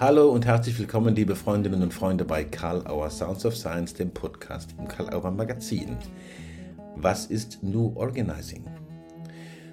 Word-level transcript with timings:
Hallo 0.00 0.30
und 0.30 0.46
herzlich 0.46 0.78
willkommen, 0.78 1.16
liebe 1.16 1.34
Freundinnen 1.34 1.82
und 1.82 1.92
Freunde, 1.92 2.24
bei 2.24 2.44
Karl 2.44 2.86
Auer 2.86 3.10
Sounds 3.10 3.44
of 3.44 3.56
Science, 3.56 3.94
dem 3.94 4.12
Podcast 4.12 4.76
im 4.78 4.86
Karl 4.86 5.12
Auer 5.12 5.32
Magazin. 5.32 5.96
Was 6.94 7.26
ist 7.26 7.64
New 7.64 7.96
Organizing? 7.96 8.64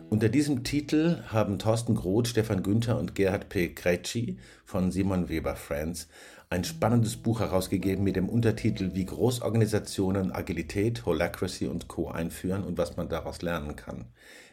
Unter 0.09 0.29
diesem 0.29 0.63
Titel 0.63 1.21
haben 1.27 1.59
Thorsten 1.59 1.93
Groth, 1.93 2.29
Stefan 2.29 2.63
Günther 2.63 2.97
und 2.97 3.13
Gerhard 3.13 3.49
P. 3.49 3.69
Kretschi 3.75 4.39
von 4.65 4.91
Simon 4.91 5.29
Weber 5.29 5.55
Friends 5.55 6.07
ein 6.49 6.63
spannendes 6.63 7.17
Buch 7.17 7.39
herausgegeben 7.39 8.03
mit 8.03 8.15
dem 8.15 8.27
Untertitel 8.27 8.95
Wie 8.95 9.05
Großorganisationen 9.05 10.31
Agilität, 10.31 11.05
Holacracy 11.05 11.67
und 11.67 11.87
Co. 11.87 12.09
einführen 12.09 12.63
und 12.63 12.79
was 12.79 12.97
man 12.97 13.09
daraus 13.09 13.43
lernen 13.43 13.75
kann. 13.75 14.05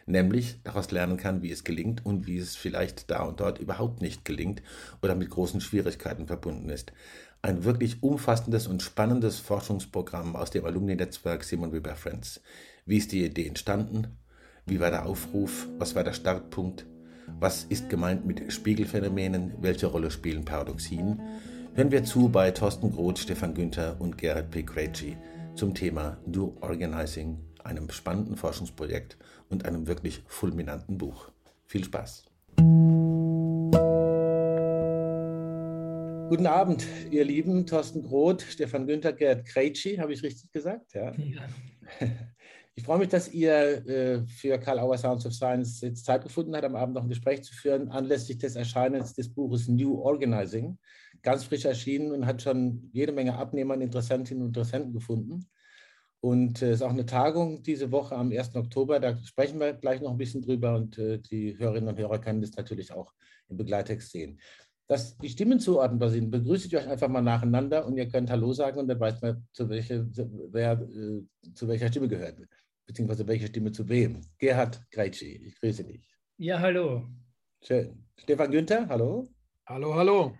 Nämlich 0.05 0.59
daraus 0.63 0.91
lernen 0.91 1.17
kann, 1.17 1.41
wie 1.41 1.51
es 1.51 1.63
gelingt 1.63 2.05
und 2.05 2.27
wie 2.27 2.37
es 2.37 2.55
vielleicht 2.55 3.09
da 3.09 3.23
und 3.23 3.39
dort 3.39 3.59
überhaupt 3.59 4.01
nicht 4.01 4.25
gelingt 4.25 4.61
oder 5.01 5.15
mit 5.15 5.29
großen 5.29 5.61
Schwierigkeiten 5.61 6.27
verbunden 6.27 6.69
ist. 6.69 6.91
Ein 7.41 7.63
wirklich 7.63 8.03
umfassendes 8.03 8.67
und 8.67 8.81
spannendes 8.81 9.39
Forschungsprogramm 9.39 10.35
aus 10.35 10.49
dem 10.49 10.65
Alumni-Netzwerk 10.65 11.43
Simon 11.43 11.73
Weber 11.73 11.95
Friends. 11.95 12.41
Wie 12.85 12.97
ist 12.97 13.11
die 13.11 13.25
Idee 13.25 13.47
entstanden? 13.47 14.07
Wie 14.65 14.79
war 14.79 14.91
der 14.91 15.05
Aufruf? 15.05 15.67
Was 15.77 15.95
war 15.95 16.03
der 16.03 16.13
Startpunkt? 16.13 16.85
Was 17.39 17.65
ist 17.65 17.89
gemeint 17.89 18.25
mit 18.25 18.51
Spiegelphänomenen? 18.51 19.53
Welche 19.59 19.87
Rolle 19.87 20.11
spielen 20.11 20.45
Paradoxien? 20.45 21.19
Hören 21.73 21.91
wir 21.91 22.03
zu 22.03 22.29
bei 22.29 22.51
Thorsten 22.51 22.91
Groth, 22.91 23.19
Stefan 23.19 23.53
Günther 23.53 23.99
und 23.99 24.17
Gerhard 24.17 24.51
P. 24.51 24.63
Krejci 24.63 25.17
zum 25.55 25.73
Thema 25.73 26.17
Do 26.25 26.55
Organizing, 26.61 27.39
einem 27.63 27.89
spannenden 27.89 28.37
Forschungsprojekt 28.37 29.17
und 29.53 29.65
einem 29.65 29.87
wirklich 29.87 30.21
fulminanten 30.27 30.97
Buch. 30.97 31.29
Viel 31.65 31.85
Spaß! 31.85 32.25
Guten 36.29 36.47
Abend, 36.47 36.85
ihr 37.11 37.23
Lieben. 37.23 37.65
Thorsten 37.65 38.01
Groth, 38.01 38.41
Stefan 38.41 38.87
Günther, 38.87 39.13
Gerhard 39.13 39.45
Krejci, 39.45 39.97
habe 39.97 40.11
ich 40.11 40.23
richtig 40.23 40.51
gesagt? 40.51 40.93
Ja. 40.93 41.13
ja. 41.13 41.47
Ich 42.75 42.85
freue 42.85 42.97
mich, 42.97 43.09
dass 43.09 43.31
ihr 43.31 43.87
äh, 43.87 44.25
für 44.25 44.57
Karl 44.57 44.79
Auer 44.79 44.97
Sounds 44.97 45.27
of 45.27 45.33
Science 45.33 45.81
jetzt 45.81 46.05
Zeit 46.05 46.23
gefunden 46.23 46.55
habt, 46.55 46.65
am 46.65 46.75
Abend 46.75 46.95
noch 46.95 47.03
ein 47.03 47.09
Gespräch 47.09 47.43
zu 47.43 47.53
führen, 47.53 47.89
anlässlich 47.89 48.39
des 48.39 48.55
Erscheinens 48.55 49.13
des 49.13 49.31
Buches 49.31 49.67
New 49.67 50.01
Organizing 50.01 50.79
ganz 51.23 51.45
frisch 51.45 51.65
erschienen 51.65 52.11
und 52.11 52.25
hat 52.25 52.41
schon 52.41 52.89
jede 52.91 53.11
Menge 53.11 53.35
Abnehmer 53.35 53.73
und 53.75 53.81
Interessentinnen 53.81 54.43
und 54.43 54.49
Interessenten 54.49 54.93
gefunden. 54.93 55.45
Und 56.23 56.61
es 56.61 56.69
äh, 56.69 56.71
ist 56.71 56.81
auch 56.81 56.89
eine 56.89 57.05
Tagung 57.05 57.63
diese 57.63 57.91
Woche 57.91 58.15
am 58.15 58.31
1. 58.31 58.55
Oktober. 58.55 59.01
Da 59.01 59.17
sprechen 59.25 59.59
wir 59.59 59.73
gleich 59.73 59.99
noch 59.99 60.11
ein 60.11 60.17
bisschen 60.17 60.41
drüber 60.41 60.73
und 60.75 60.97
äh, 60.97 61.19
die 61.19 61.57
Hörerinnen 61.57 61.89
und 61.89 61.99
Hörer 61.99 62.17
können 62.19 62.39
das 62.39 62.55
natürlich 62.55 62.93
auch 62.93 63.13
im 63.49 63.57
Begleittext 63.57 64.09
sehen. 64.11 64.39
Dass 64.87 65.17
die 65.17 65.27
Stimmen 65.27 65.59
zuordnenbar 65.59 66.11
sind, 66.11 66.31
begrüße 66.31 66.67
ich 66.67 66.77
euch 66.77 66.87
einfach 66.87 67.09
mal 67.09 67.21
nacheinander 67.21 67.85
und 67.85 67.97
ihr 67.97 68.07
könnt 68.07 68.29
Hallo 68.29 68.53
sagen 68.53 68.79
und 68.79 68.87
dann 68.87 69.01
weiß 69.01 69.21
man, 69.21 69.45
zu 69.51 69.67
welcher, 69.67 70.05
wer 70.51 70.79
äh, 70.79 71.23
zu 71.55 71.67
welcher 71.67 71.89
Stimme 71.89 72.07
gehört, 72.07 72.39
beziehungsweise 72.85 73.27
welche 73.27 73.47
Stimme 73.47 73.73
zu 73.73 73.89
wem. 73.89 74.21
Gerhard 74.37 74.81
Greitschi, 74.91 75.43
ich 75.45 75.59
grüße 75.59 75.83
dich. 75.83 76.09
Ja, 76.37 76.57
hallo. 76.57 77.05
Schön. 77.61 78.05
Stefan 78.17 78.49
Günther, 78.49 78.87
hallo. 78.87 79.27
Hallo, 79.65 79.93
hallo. 79.93 80.37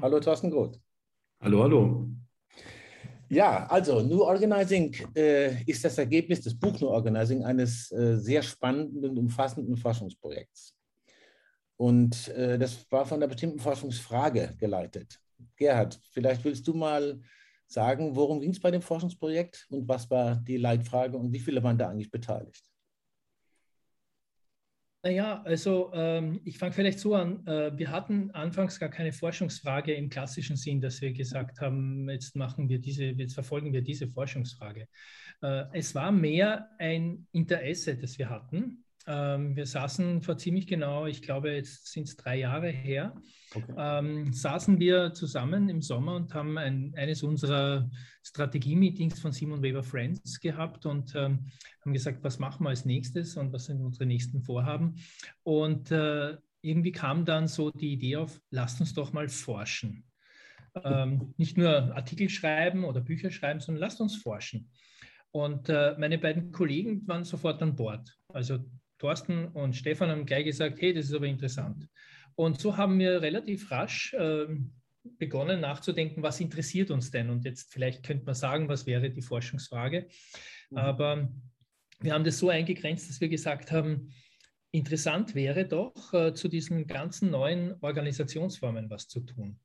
Hallo 0.00 0.20
Thorsten 0.20 0.50
Groth. 0.50 0.80
Hallo, 1.38 1.64
hallo. 1.64 2.08
Ja, 3.32 3.64
also 3.68 4.02
New 4.02 4.20
Organizing 4.24 4.94
äh, 5.16 5.62
ist 5.62 5.82
das 5.82 5.96
Ergebnis 5.96 6.42
des 6.42 6.54
Buch 6.54 6.78
New 6.78 6.88
Organizing 6.88 7.42
eines 7.42 7.90
äh, 7.90 8.18
sehr 8.18 8.42
spannenden 8.42 9.06
und 9.08 9.16
umfassenden 9.16 9.74
Forschungsprojekts. 9.74 10.76
Und 11.78 12.28
äh, 12.28 12.58
das 12.58 12.84
war 12.90 13.06
von 13.06 13.16
einer 13.16 13.28
bestimmten 13.28 13.58
Forschungsfrage 13.58 14.54
geleitet. 14.58 15.18
Gerhard, 15.56 15.98
vielleicht 16.10 16.44
willst 16.44 16.68
du 16.68 16.74
mal 16.74 17.22
sagen, 17.66 18.14
worum 18.14 18.38
ging 18.38 18.50
es 18.50 18.60
bei 18.60 18.70
dem 18.70 18.82
Forschungsprojekt 18.82 19.66
und 19.70 19.88
was 19.88 20.10
war 20.10 20.36
die 20.36 20.58
Leitfrage 20.58 21.16
und 21.16 21.32
wie 21.32 21.40
viele 21.40 21.62
waren 21.62 21.78
da 21.78 21.88
eigentlich 21.88 22.10
beteiligt? 22.10 22.62
Naja, 25.04 25.42
also 25.44 25.90
ähm, 25.94 26.40
ich 26.44 26.58
fange 26.58 26.72
vielleicht 26.72 27.00
so 27.00 27.16
an. 27.16 27.44
Äh, 27.46 27.76
wir 27.76 27.90
hatten 27.90 28.30
anfangs 28.30 28.78
gar 28.78 28.88
keine 28.88 29.12
Forschungsfrage 29.12 29.92
im 29.94 30.08
klassischen 30.08 30.56
Sinn, 30.56 30.80
dass 30.80 31.00
wir 31.00 31.12
gesagt 31.12 31.60
haben, 31.60 32.08
jetzt 32.08 32.36
machen 32.36 32.68
wir 32.68 32.78
diese, 32.78 33.06
jetzt 33.06 33.34
verfolgen 33.34 33.72
wir 33.72 33.82
diese 33.82 34.06
Forschungsfrage. 34.06 34.86
Äh, 35.42 35.64
es 35.72 35.92
war 35.96 36.12
mehr 36.12 36.70
ein 36.78 37.26
Interesse, 37.32 37.96
das 37.96 38.16
wir 38.16 38.30
hatten. 38.30 38.84
Ähm, 39.06 39.56
wir 39.56 39.66
saßen 39.66 40.22
vor 40.22 40.36
ziemlich 40.36 40.66
genau, 40.66 41.06
ich 41.06 41.22
glaube, 41.22 41.52
jetzt 41.52 41.90
sind 41.90 42.08
es 42.08 42.16
drei 42.16 42.38
Jahre 42.38 42.68
her, 42.68 43.14
okay. 43.54 43.74
ähm, 43.76 44.32
saßen 44.32 44.78
wir 44.78 45.12
zusammen 45.12 45.68
im 45.68 45.82
Sommer 45.82 46.14
und 46.14 46.34
haben 46.34 46.56
ein, 46.56 46.94
eines 46.96 47.22
unserer 47.22 47.90
Strategie-Meetings 48.22 49.18
von 49.20 49.32
Simon 49.32 49.62
Weber 49.62 49.82
Friends 49.82 50.38
gehabt 50.40 50.86
und 50.86 51.14
ähm, 51.16 51.46
haben 51.80 51.92
gesagt, 51.92 52.22
was 52.22 52.38
machen 52.38 52.64
wir 52.64 52.70
als 52.70 52.84
nächstes 52.84 53.36
und 53.36 53.52
was 53.52 53.64
sind 53.64 53.80
unsere 53.80 54.06
nächsten 54.06 54.42
Vorhaben. 54.42 54.94
Und 55.42 55.90
äh, 55.90 56.36
irgendwie 56.60 56.92
kam 56.92 57.24
dann 57.24 57.48
so 57.48 57.70
die 57.70 57.92
Idee 57.92 58.16
auf, 58.16 58.40
lasst 58.50 58.80
uns 58.80 58.94
doch 58.94 59.12
mal 59.12 59.28
forschen. 59.28 60.04
Ähm, 60.84 61.34
nicht 61.36 61.58
nur 61.58 61.94
Artikel 61.94 62.28
schreiben 62.28 62.84
oder 62.84 63.00
Bücher 63.00 63.30
schreiben, 63.30 63.60
sondern 63.60 63.80
lasst 63.80 64.00
uns 64.00 64.16
forschen. 64.16 64.70
Und 65.32 65.68
äh, 65.68 65.96
meine 65.98 66.18
beiden 66.18 66.52
Kollegen 66.52 67.06
waren 67.08 67.24
sofort 67.24 67.62
an 67.62 67.74
Bord. 67.74 68.16
Also 68.28 68.58
Thorsten 69.02 69.48
und 69.48 69.74
Stefan 69.74 70.10
haben 70.10 70.26
gleich 70.26 70.44
gesagt, 70.44 70.80
hey, 70.80 70.94
das 70.94 71.06
ist 71.06 71.14
aber 71.14 71.26
interessant. 71.26 71.88
Und 72.36 72.60
so 72.60 72.76
haben 72.76 73.00
wir 73.00 73.20
relativ 73.20 73.70
rasch 73.72 74.14
äh, 74.14 74.46
begonnen 75.18 75.60
nachzudenken, 75.60 76.22
was 76.22 76.40
interessiert 76.40 76.92
uns 76.92 77.10
denn? 77.10 77.28
Und 77.28 77.44
jetzt 77.44 77.72
vielleicht 77.72 78.04
könnte 78.04 78.24
man 78.24 78.36
sagen, 78.36 78.68
was 78.68 78.86
wäre 78.86 79.10
die 79.10 79.20
Forschungsfrage. 79.20 80.06
Mhm. 80.70 80.78
Aber 80.78 81.32
wir 81.98 82.14
haben 82.14 82.22
das 82.22 82.38
so 82.38 82.48
eingegrenzt, 82.48 83.10
dass 83.10 83.20
wir 83.20 83.28
gesagt 83.28 83.72
haben, 83.72 84.12
interessant 84.70 85.34
wäre 85.34 85.66
doch, 85.66 86.14
äh, 86.14 86.32
zu 86.32 86.46
diesen 86.46 86.86
ganzen 86.86 87.32
neuen 87.32 87.74
Organisationsformen 87.80 88.88
was 88.88 89.08
zu 89.08 89.20
tun. 89.20 89.58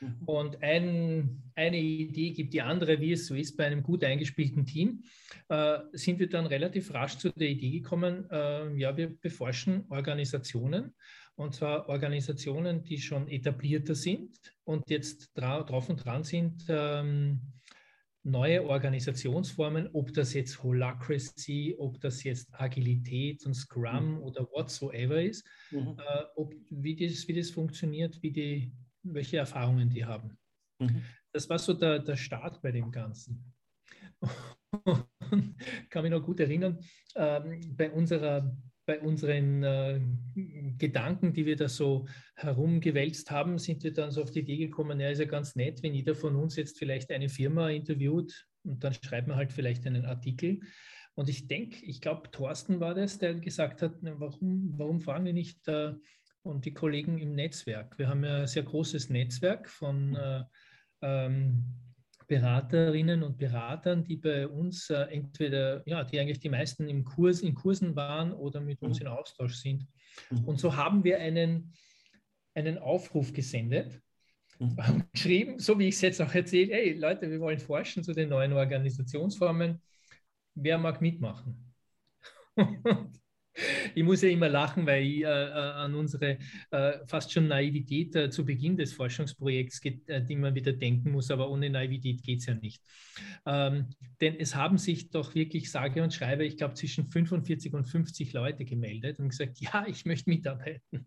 Mhm. 0.00 0.22
Und 0.26 0.62
ein, 0.62 1.42
eine 1.54 1.78
Idee 1.78 2.30
gibt 2.30 2.52
die 2.52 2.62
andere, 2.62 3.00
wie 3.00 3.12
es 3.12 3.26
so 3.26 3.34
ist 3.34 3.56
bei 3.56 3.66
einem 3.66 3.82
gut 3.82 4.04
eingespielten 4.04 4.66
Team, 4.66 5.02
äh, 5.48 5.78
sind 5.92 6.18
wir 6.18 6.28
dann 6.28 6.46
relativ 6.46 6.92
rasch 6.94 7.18
zu 7.18 7.30
der 7.30 7.48
Idee 7.48 7.70
gekommen, 7.70 8.28
äh, 8.30 8.74
ja, 8.76 8.96
wir 8.96 9.16
beforschen 9.20 9.84
Organisationen 9.88 10.94
und 11.38 11.54
zwar 11.54 11.88
Organisationen, 11.88 12.82
die 12.82 12.98
schon 12.98 13.28
etablierter 13.28 13.94
sind 13.94 14.36
und 14.64 14.90
jetzt 14.90 15.30
drauf 15.36 15.88
und 15.88 16.04
dran 16.04 16.24
sind, 16.24 16.64
ähm, 16.68 17.40
neue 18.24 18.64
Organisationsformen, 18.68 19.88
ob 19.92 20.12
das 20.12 20.34
jetzt 20.34 20.62
Holacracy, 20.62 21.76
ob 21.78 22.00
das 22.00 22.24
jetzt 22.24 22.48
Agilität 22.52 23.46
und 23.46 23.54
Scrum 23.54 24.16
mhm. 24.16 24.22
oder 24.22 24.48
whatsoever 24.50 25.22
ist, 25.22 25.46
mhm. 25.70 25.96
äh, 25.98 26.24
ob, 26.34 26.52
wie, 26.70 26.96
das, 26.96 27.28
wie 27.28 27.34
das 27.34 27.50
funktioniert, 27.50 28.20
wie 28.22 28.32
die, 28.32 28.72
welche 29.02 29.38
Erfahrungen 29.38 29.90
die 29.90 30.04
haben. 30.04 30.38
Mhm. 30.80 31.02
Das 31.32 31.48
war 31.48 31.58
so 31.58 31.74
der, 31.74 31.98
der 31.98 32.16
Start 32.16 32.60
bei 32.62 32.72
dem 32.72 32.90
Ganzen. 32.90 33.52
kann 35.90 36.02
mich 36.02 36.10
noch 36.10 36.22
gut 36.22 36.40
erinnern, 36.40 36.78
ähm, 37.14 37.60
bei 37.76 37.90
unserer 37.90 38.56
bei 38.88 39.00
unseren 39.00 39.62
äh, 39.62 40.00
Gedanken, 40.78 41.34
die 41.34 41.44
wir 41.44 41.56
da 41.56 41.68
so 41.68 42.06
herumgewälzt 42.36 43.30
haben, 43.30 43.58
sind 43.58 43.84
wir 43.84 43.92
dann 43.92 44.10
so 44.10 44.22
auf 44.22 44.30
die 44.30 44.40
Idee 44.40 44.56
gekommen, 44.56 44.98
ja, 44.98 45.10
ist 45.10 45.18
ja 45.18 45.26
ganz 45.26 45.54
nett, 45.56 45.82
wenn 45.82 45.92
jeder 45.92 46.14
von 46.14 46.34
uns 46.36 46.56
jetzt 46.56 46.78
vielleicht 46.78 47.10
eine 47.10 47.28
Firma 47.28 47.68
interviewt 47.68 48.48
und 48.64 48.82
dann 48.82 48.94
schreibt 48.94 49.28
man 49.28 49.36
halt 49.36 49.52
vielleicht 49.52 49.86
einen 49.86 50.06
Artikel. 50.06 50.60
Und 51.14 51.28
ich 51.28 51.48
denke, 51.48 51.84
ich 51.84 52.00
glaube, 52.00 52.30
Thorsten 52.30 52.80
war 52.80 52.94
das, 52.94 53.18
der 53.18 53.34
gesagt 53.34 53.82
hat, 53.82 53.92
warum, 54.00 54.72
warum 54.78 55.02
fragen 55.02 55.26
wir 55.26 55.34
nicht 55.34 55.68
äh, 55.68 55.92
und 56.48 56.64
die 56.64 56.74
Kollegen 56.74 57.18
im 57.18 57.34
Netzwerk? 57.34 57.98
Wir 57.98 58.08
haben 58.08 58.24
ja 58.24 58.40
ein 58.40 58.46
sehr 58.46 58.62
großes 58.62 59.10
Netzwerk 59.10 59.68
von 59.68 60.16
äh, 60.16 60.44
ähm, 61.02 61.64
Beraterinnen 62.26 63.22
und 63.22 63.38
Beratern, 63.38 64.04
die 64.04 64.16
bei 64.16 64.46
uns 64.46 64.90
äh, 64.90 65.02
entweder, 65.10 65.82
ja, 65.86 66.04
die 66.04 66.18
eigentlich 66.20 66.40
die 66.40 66.50
meisten 66.50 66.88
im 66.88 67.04
Kurs, 67.04 67.40
in 67.40 67.54
Kursen 67.54 67.96
waren 67.96 68.32
oder 68.32 68.60
mit 68.60 68.82
uns 68.82 69.00
mhm. 69.00 69.06
in 69.06 69.12
Austausch 69.12 69.54
sind. 69.54 69.86
Mhm. 70.30 70.44
Und 70.44 70.60
so 70.60 70.76
haben 70.76 71.04
wir 71.04 71.18
einen, 71.18 71.72
einen 72.54 72.78
Aufruf 72.78 73.32
gesendet, 73.32 74.00
mhm. 74.58 74.76
geschrieben, 75.12 75.58
so 75.58 75.78
wie 75.78 75.88
ich 75.88 75.94
es 75.94 76.02
jetzt 76.02 76.20
auch 76.20 76.34
erzähle, 76.34 76.74
hey 76.74 76.92
Leute, 76.92 77.30
wir 77.30 77.40
wollen 77.40 77.58
forschen 77.58 78.04
zu 78.04 78.12
den 78.12 78.28
neuen 78.28 78.52
Organisationsformen. 78.52 79.80
Wer 80.54 80.78
mag 80.78 81.00
mitmachen? 81.00 81.74
ich 83.94 84.02
muss 84.02 84.22
ja 84.22 84.28
immer 84.28 84.48
lachen, 84.48 84.86
weil 84.86 85.04
ich 85.04 85.22
äh, 85.22 85.26
äh, 85.26 85.52
an 85.52 85.94
unsere 85.94 86.38
äh, 86.70 86.92
fast 87.06 87.32
schon 87.32 87.48
Naivität 87.48 88.14
äh, 88.14 88.30
zu 88.30 88.44
Beginn 88.44 88.76
des 88.76 88.92
Forschungsprojekts, 88.92 89.80
geht, 89.80 90.08
äh, 90.08 90.24
die 90.24 90.36
man 90.36 90.54
wieder 90.54 90.72
denken 90.72 91.12
muss, 91.12 91.30
aber 91.30 91.50
ohne 91.50 91.70
Naivität 91.70 92.22
geht 92.22 92.40
es 92.40 92.46
ja 92.46 92.54
nicht. 92.54 92.82
Ähm, 93.46 93.86
denn 94.20 94.36
es 94.38 94.54
haben 94.54 94.78
sich 94.78 95.10
doch 95.10 95.34
wirklich, 95.34 95.70
sage 95.70 96.02
und 96.02 96.14
schreibe, 96.14 96.44
ich 96.44 96.56
glaube 96.56 96.74
zwischen 96.74 97.10
45 97.10 97.74
und 97.74 97.84
50 97.84 98.32
Leute 98.32 98.64
gemeldet 98.64 99.18
und 99.18 99.30
gesagt, 99.30 99.58
ja, 99.60 99.86
ich 99.86 100.04
möchte 100.04 100.30
mitarbeiten. 100.30 101.06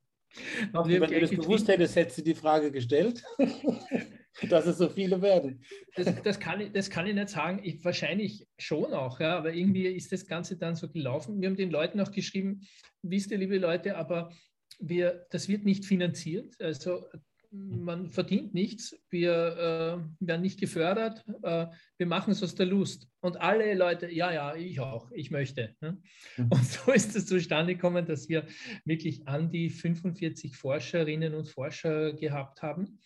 Wenn 0.72 1.02
du 1.02 1.20
das 1.20 1.30
gewusst 1.32 1.68
hättest, 1.68 1.96
hättest 1.96 2.20
du 2.20 2.22
die 2.24 2.36
Frage 2.36 2.72
gestellt, 2.72 3.24
dass 4.50 4.66
es 4.66 4.78
so 4.78 4.90
viele 4.90 5.22
werden. 5.22 5.64
Das, 5.96 6.22
das, 6.24 6.40
kann, 6.40 6.62
ich, 6.62 6.72
das 6.72 6.90
kann 6.90 7.08
ich 7.08 7.16
nicht 7.16 7.30
sagen. 7.30 7.60
Ich, 7.64 7.84
wahrscheinlich 7.84 8.48
schon 8.58 8.94
auch, 8.94 9.20
ja, 9.20 9.38
aber 9.38 9.54
irgendwie 9.54 9.88
ist 9.88 10.12
das 10.12 10.26
Ganze 10.26 10.58
dann 10.58 10.76
so 10.76 10.90
gelaufen. 10.90 11.42
Wir 11.42 11.50
haben 11.50 11.58
den 11.58 11.72
Leuten 11.72 12.00
auch 12.00 12.12
geschrieben, 12.12 12.62
wisst 13.02 13.32
ihr, 13.32 13.38
liebe 13.38 13.58
Leute, 13.58 13.98
aber 13.98 14.32
wir, 14.80 15.26
das 15.32 15.48
wird 15.48 15.66
nicht 15.66 15.86
finanziert. 15.86 16.56
Also 16.60 17.06
man 17.52 18.10
verdient 18.10 18.54
nichts, 18.54 18.96
wir 19.10 19.34
äh, 19.34 20.26
werden 20.26 20.42
nicht 20.42 20.60
gefördert, 20.60 21.26
äh, 21.44 21.68
wir 21.98 22.08
machen 22.08 22.32
es 22.32 22.42
aus 22.42 22.56
der 22.56 22.66
Lust. 22.66 23.10
Und 23.20 23.42
alle 23.42 23.74
Leute, 23.74 24.10
ja, 24.10 24.32
ja, 24.32 24.56
ich 24.56 24.80
auch, 24.80 25.12
ich 25.12 25.32
möchte. 25.32 25.76
Ne? 25.82 26.02
Mhm. 26.38 26.48
Und 26.50 26.66
so 26.66 26.92
ist 26.94 27.16
es 27.16 27.26
zustande 27.26 27.76
gekommen, 27.76 28.06
dass 28.06 28.30
wir 28.30 28.46
wirklich 28.86 29.28
an 29.28 29.52
die 29.52 29.70
45 29.70 30.56
Forscherinnen 30.56 31.34
und 31.34 31.50
Forscher 31.50 32.14
gehabt 32.14 32.62
haben. 32.62 33.00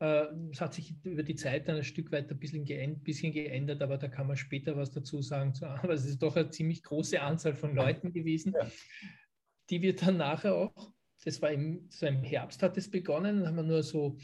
Äh, 0.00 0.26
es 0.50 0.60
hat 0.60 0.74
sich 0.74 0.94
über 1.04 1.22
die 1.22 1.34
Zeit 1.34 1.68
dann 1.68 1.76
ein 1.76 1.84
Stück 1.84 2.12
weit 2.12 2.30
ein 2.30 2.38
bisschen 2.38 2.64
geändert, 2.64 3.04
bisschen 3.04 3.32
geändert, 3.32 3.82
aber 3.82 3.98
da 3.98 4.08
kann 4.08 4.26
man 4.26 4.36
später 4.36 4.76
was 4.76 4.90
dazu 4.90 5.22
sagen. 5.22 5.52
Aber 5.62 5.92
es 5.92 6.04
ist 6.04 6.22
doch 6.22 6.36
eine 6.36 6.50
ziemlich 6.50 6.82
große 6.82 7.20
Anzahl 7.20 7.54
von 7.54 7.74
Leuten 7.74 8.12
gewesen, 8.12 8.54
die 9.70 9.82
wir 9.82 9.96
dann 9.96 10.18
nachher 10.18 10.54
auch 10.54 10.92
das 11.24 11.42
war 11.42 11.50
im, 11.50 11.86
so 11.90 12.06
im 12.06 12.22
Herbst 12.22 12.62
hat 12.62 12.76
es 12.76 12.90
begonnen, 12.90 13.46
haben 13.46 13.56
wir 13.56 13.62
nur 13.62 13.82
so 13.82 14.16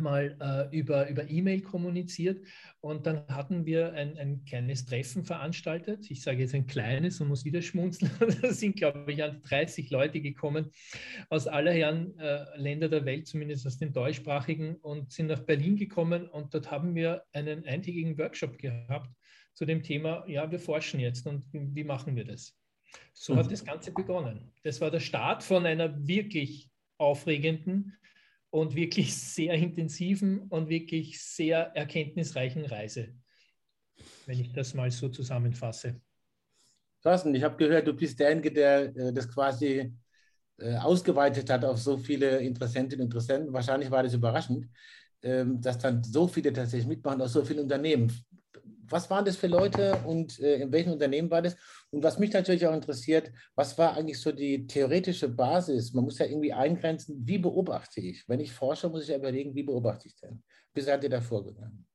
mal 0.00 0.36
äh, 0.40 0.76
über, 0.76 1.08
über 1.08 1.28
E-Mail 1.28 1.60
kommuniziert 1.60 2.44
und 2.80 3.06
dann 3.06 3.26
hatten 3.28 3.66
wir 3.66 3.92
ein, 3.92 4.16
ein 4.18 4.44
kleines 4.44 4.84
Treffen 4.84 5.24
veranstaltet. 5.24 6.10
Ich 6.10 6.22
sage 6.22 6.40
jetzt 6.40 6.54
ein 6.54 6.66
kleines 6.66 7.20
und 7.20 7.28
muss 7.28 7.44
wieder 7.44 7.62
schmunzeln. 7.62 8.10
da 8.42 8.52
sind, 8.52 8.76
glaube 8.76 9.12
ich, 9.12 9.22
an 9.22 9.42
30 9.42 9.90
Leute 9.90 10.20
gekommen 10.20 10.70
aus 11.30 11.46
aller 11.46 11.72
Herren 11.72 12.18
äh, 12.18 12.44
Länder 12.56 12.88
der 12.88 13.04
Welt, 13.04 13.26
zumindest 13.26 13.66
aus 13.66 13.78
den 13.78 13.92
deutschsprachigen, 13.92 14.76
und 14.76 15.12
sind 15.12 15.26
nach 15.26 15.40
Berlin 15.40 15.76
gekommen 15.76 16.28
und 16.28 16.54
dort 16.54 16.70
haben 16.70 16.94
wir 16.94 17.22
einen 17.32 17.64
eintägigen 17.66 18.18
Workshop 18.18 18.58
gehabt 18.58 19.10
zu 19.54 19.64
dem 19.64 19.82
Thema, 19.82 20.24
ja, 20.28 20.50
wir 20.50 20.58
forschen 20.58 21.00
jetzt 21.00 21.26
und 21.26 21.44
wie 21.52 21.84
machen 21.84 22.16
wir 22.16 22.24
das? 22.24 22.58
So 23.12 23.36
hat 23.36 23.46
mhm. 23.46 23.50
das 23.50 23.64
Ganze 23.64 23.92
begonnen. 23.92 24.52
Das 24.62 24.80
war 24.80 24.90
der 24.90 25.00
Start 25.00 25.42
von 25.42 25.66
einer 25.66 26.06
wirklich 26.06 26.70
aufregenden 26.98 27.96
und 28.54 28.76
wirklich 28.76 29.16
sehr 29.16 29.54
intensiven 29.54 30.42
und 30.42 30.68
wirklich 30.68 31.20
sehr 31.20 31.74
erkenntnisreichen 31.74 32.64
Reise, 32.64 33.08
wenn 34.26 34.38
ich 34.38 34.52
das 34.52 34.74
mal 34.74 34.92
so 34.92 35.08
zusammenfasse. 35.08 36.00
Thorsten, 37.02 37.34
ich 37.34 37.42
habe 37.42 37.56
gehört, 37.56 37.88
du 37.88 37.92
bist 37.92 38.20
derjenige, 38.20 38.52
der 38.52 38.96
äh, 38.96 39.12
das 39.12 39.28
quasi 39.28 39.92
äh, 40.58 40.76
ausgeweitet 40.76 41.50
hat 41.50 41.64
auf 41.64 41.78
so 41.78 41.98
viele 41.98 42.38
Interessentinnen 42.38 43.06
und 43.06 43.12
Interessenten. 43.12 43.52
Wahrscheinlich 43.52 43.90
war 43.90 44.04
das 44.04 44.14
überraschend, 44.14 44.68
ähm, 45.22 45.60
dass 45.60 45.76
dann 45.78 46.04
so 46.04 46.28
viele 46.28 46.52
tatsächlich 46.52 46.86
mitmachen 46.86 47.22
aus 47.22 47.32
so 47.32 47.44
vielen 47.44 47.64
Unternehmen 47.64 48.12
was 48.88 49.08
waren 49.10 49.24
das 49.24 49.36
für 49.36 49.46
Leute 49.46 49.96
und 50.04 50.38
äh, 50.40 50.56
in 50.56 50.72
welchem 50.72 50.92
Unternehmen 50.92 51.30
war 51.30 51.42
das? 51.42 51.56
Und 51.94 52.02
was 52.02 52.18
mich 52.18 52.32
natürlich 52.32 52.66
auch 52.66 52.74
interessiert, 52.74 53.30
was 53.54 53.78
war 53.78 53.94
eigentlich 53.94 54.20
so 54.20 54.32
die 54.32 54.66
theoretische 54.66 55.28
Basis? 55.28 55.94
Man 55.94 56.02
muss 56.02 56.18
ja 56.18 56.26
irgendwie 56.26 56.52
eingrenzen, 56.52 57.22
wie 57.24 57.38
beobachte 57.38 58.00
ich? 58.00 58.28
Wenn 58.28 58.40
ich 58.40 58.52
forsche, 58.52 58.88
muss 58.88 59.04
ich 59.04 59.10
ja 59.10 59.16
überlegen, 59.16 59.54
wie 59.54 59.62
beobachte 59.62 60.08
ich 60.08 60.16
denn? 60.16 60.42
Wie 60.74 60.80
seid 60.80 61.04
ihr 61.04 61.10
da 61.10 61.20
vorgegangen? 61.20 61.86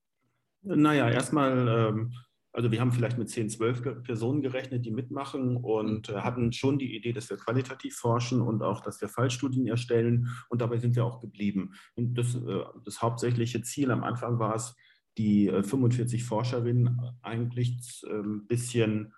Naja, 0.62 1.10
erstmal, 1.10 1.68
ähm, 1.68 2.14
also 2.54 2.72
wir 2.72 2.80
haben 2.80 2.94
vielleicht 2.94 3.18
mit 3.18 3.30
10, 3.30 3.50
12 3.50 4.04
Personen 4.04 4.42
gerechnet, 4.42 4.86
die 4.86 4.92
mitmachen 4.92 5.58
und 5.58 6.08
äh, 6.08 6.16
hatten 6.16 6.54
schon 6.54 6.80
die 6.80 6.96
Idee, 6.96 7.12
dass 7.12 7.30
wir 7.30 7.36
qualitativ 7.36 7.98
forschen 7.98 8.42
und 8.42 8.64
auch, 8.64 8.80
dass 8.80 9.02
wir 9.02 9.10
Fallstudien 9.10 9.68
erstellen. 9.68 10.30
Und 10.48 10.62
dabei 10.62 10.78
sind 10.78 10.96
wir 10.96 11.04
auch 11.04 11.20
geblieben. 11.20 11.74
Und 11.96 12.14
das, 12.18 12.36
äh, 12.36 12.64
das 12.86 13.02
hauptsächliche 13.02 13.64
Ziel 13.64 13.92
am 13.92 14.06
Anfang 14.06 14.40
war 14.40 14.56
es, 14.56 14.78
die 15.18 15.50
45 15.50 16.22
äh, 16.22 16.24
Forscherinnen 16.24 17.02
eigentlich 17.22 18.02
ein 18.06 18.12
ähm, 18.12 18.48
bisschen 18.48 19.14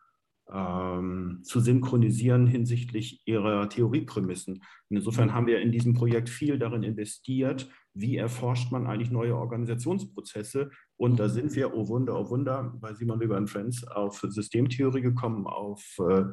ähm, 0.53 1.39
zu 1.43 1.59
synchronisieren 1.59 2.47
hinsichtlich 2.47 3.21
ihrer 3.25 3.69
Theorieprämissen. 3.69 4.63
Insofern 4.89 5.33
haben 5.33 5.47
wir 5.47 5.61
in 5.61 5.71
diesem 5.71 5.93
Projekt 5.93 6.29
viel 6.29 6.59
darin 6.59 6.83
investiert, 6.83 7.69
wie 7.93 8.17
erforscht 8.17 8.71
man 8.71 8.87
eigentlich 8.87 9.11
neue 9.11 9.35
Organisationsprozesse. 9.35 10.71
Und 10.97 11.19
da 11.19 11.29
sind 11.29 11.55
wir, 11.55 11.73
oh 11.73 11.87
Wunder, 11.87 12.19
oh 12.19 12.29
Wunder, 12.29 12.73
bei 12.79 12.93
Simon 12.93 13.19
Weber 13.19 13.37
und 13.37 13.49
Friends 13.49 13.85
auf 13.85 14.19
Systemtheorie 14.21 15.01
gekommen, 15.01 15.47
auf 15.47 15.83
äh, 15.99 16.25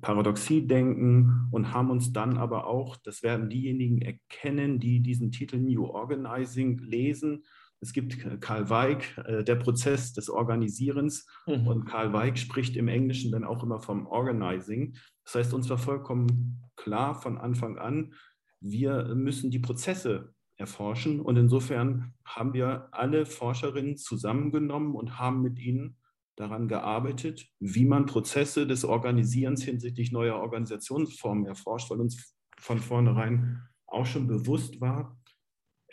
Paradoxie-Denken 0.00 1.48
und 1.50 1.72
haben 1.72 1.90
uns 1.90 2.12
dann 2.12 2.36
aber 2.36 2.66
auch, 2.66 2.96
das 2.96 3.22
werden 3.22 3.48
diejenigen 3.48 4.02
erkennen, 4.02 4.78
die 4.78 5.00
diesen 5.00 5.32
Titel 5.32 5.58
New 5.58 5.86
Organizing 5.86 6.78
lesen, 6.78 7.44
es 7.80 7.92
gibt 7.92 8.40
Karl 8.40 8.70
Weig, 8.70 9.16
äh, 9.26 9.44
der 9.44 9.56
Prozess 9.56 10.12
des 10.12 10.30
Organisierens. 10.30 11.26
Mhm. 11.46 11.66
Und 11.66 11.84
Karl 11.84 12.12
Weig 12.12 12.38
spricht 12.38 12.76
im 12.76 12.88
Englischen 12.88 13.32
dann 13.32 13.44
auch 13.44 13.62
immer 13.62 13.80
vom 13.80 14.06
Organizing. 14.06 14.96
Das 15.24 15.34
heißt, 15.34 15.54
uns 15.54 15.68
war 15.68 15.78
vollkommen 15.78 16.62
klar 16.76 17.20
von 17.20 17.38
Anfang 17.38 17.78
an, 17.78 18.14
wir 18.60 19.14
müssen 19.14 19.50
die 19.50 19.58
Prozesse 19.58 20.34
erforschen. 20.56 21.20
Und 21.20 21.36
insofern 21.36 22.14
haben 22.24 22.54
wir 22.54 22.88
alle 22.92 23.26
Forscherinnen 23.26 23.96
zusammengenommen 23.96 24.94
und 24.94 25.18
haben 25.18 25.42
mit 25.42 25.58
ihnen 25.58 25.98
daran 26.36 26.68
gearbeitet, 26.68 27.48
wie 27.60 27.84
man 27.84 28.06
Prozesse 28.06 28.66
des 28.66 28.84
Organisierens 28.84 29.62
hinsichtlich 29.62 30.12
neuer 30.12 30.36
Organisationsformen 30.36 31.46
erforscht, 31.46 31.90
weil 31.90 32.00
uns 32.00 32.34
von 32.58 32.78
vornherein 32.78 33.62
auch 33.86 34.06
schon 34.06 34.26
bewusst 34.26 34.80
war, 34.80 35.15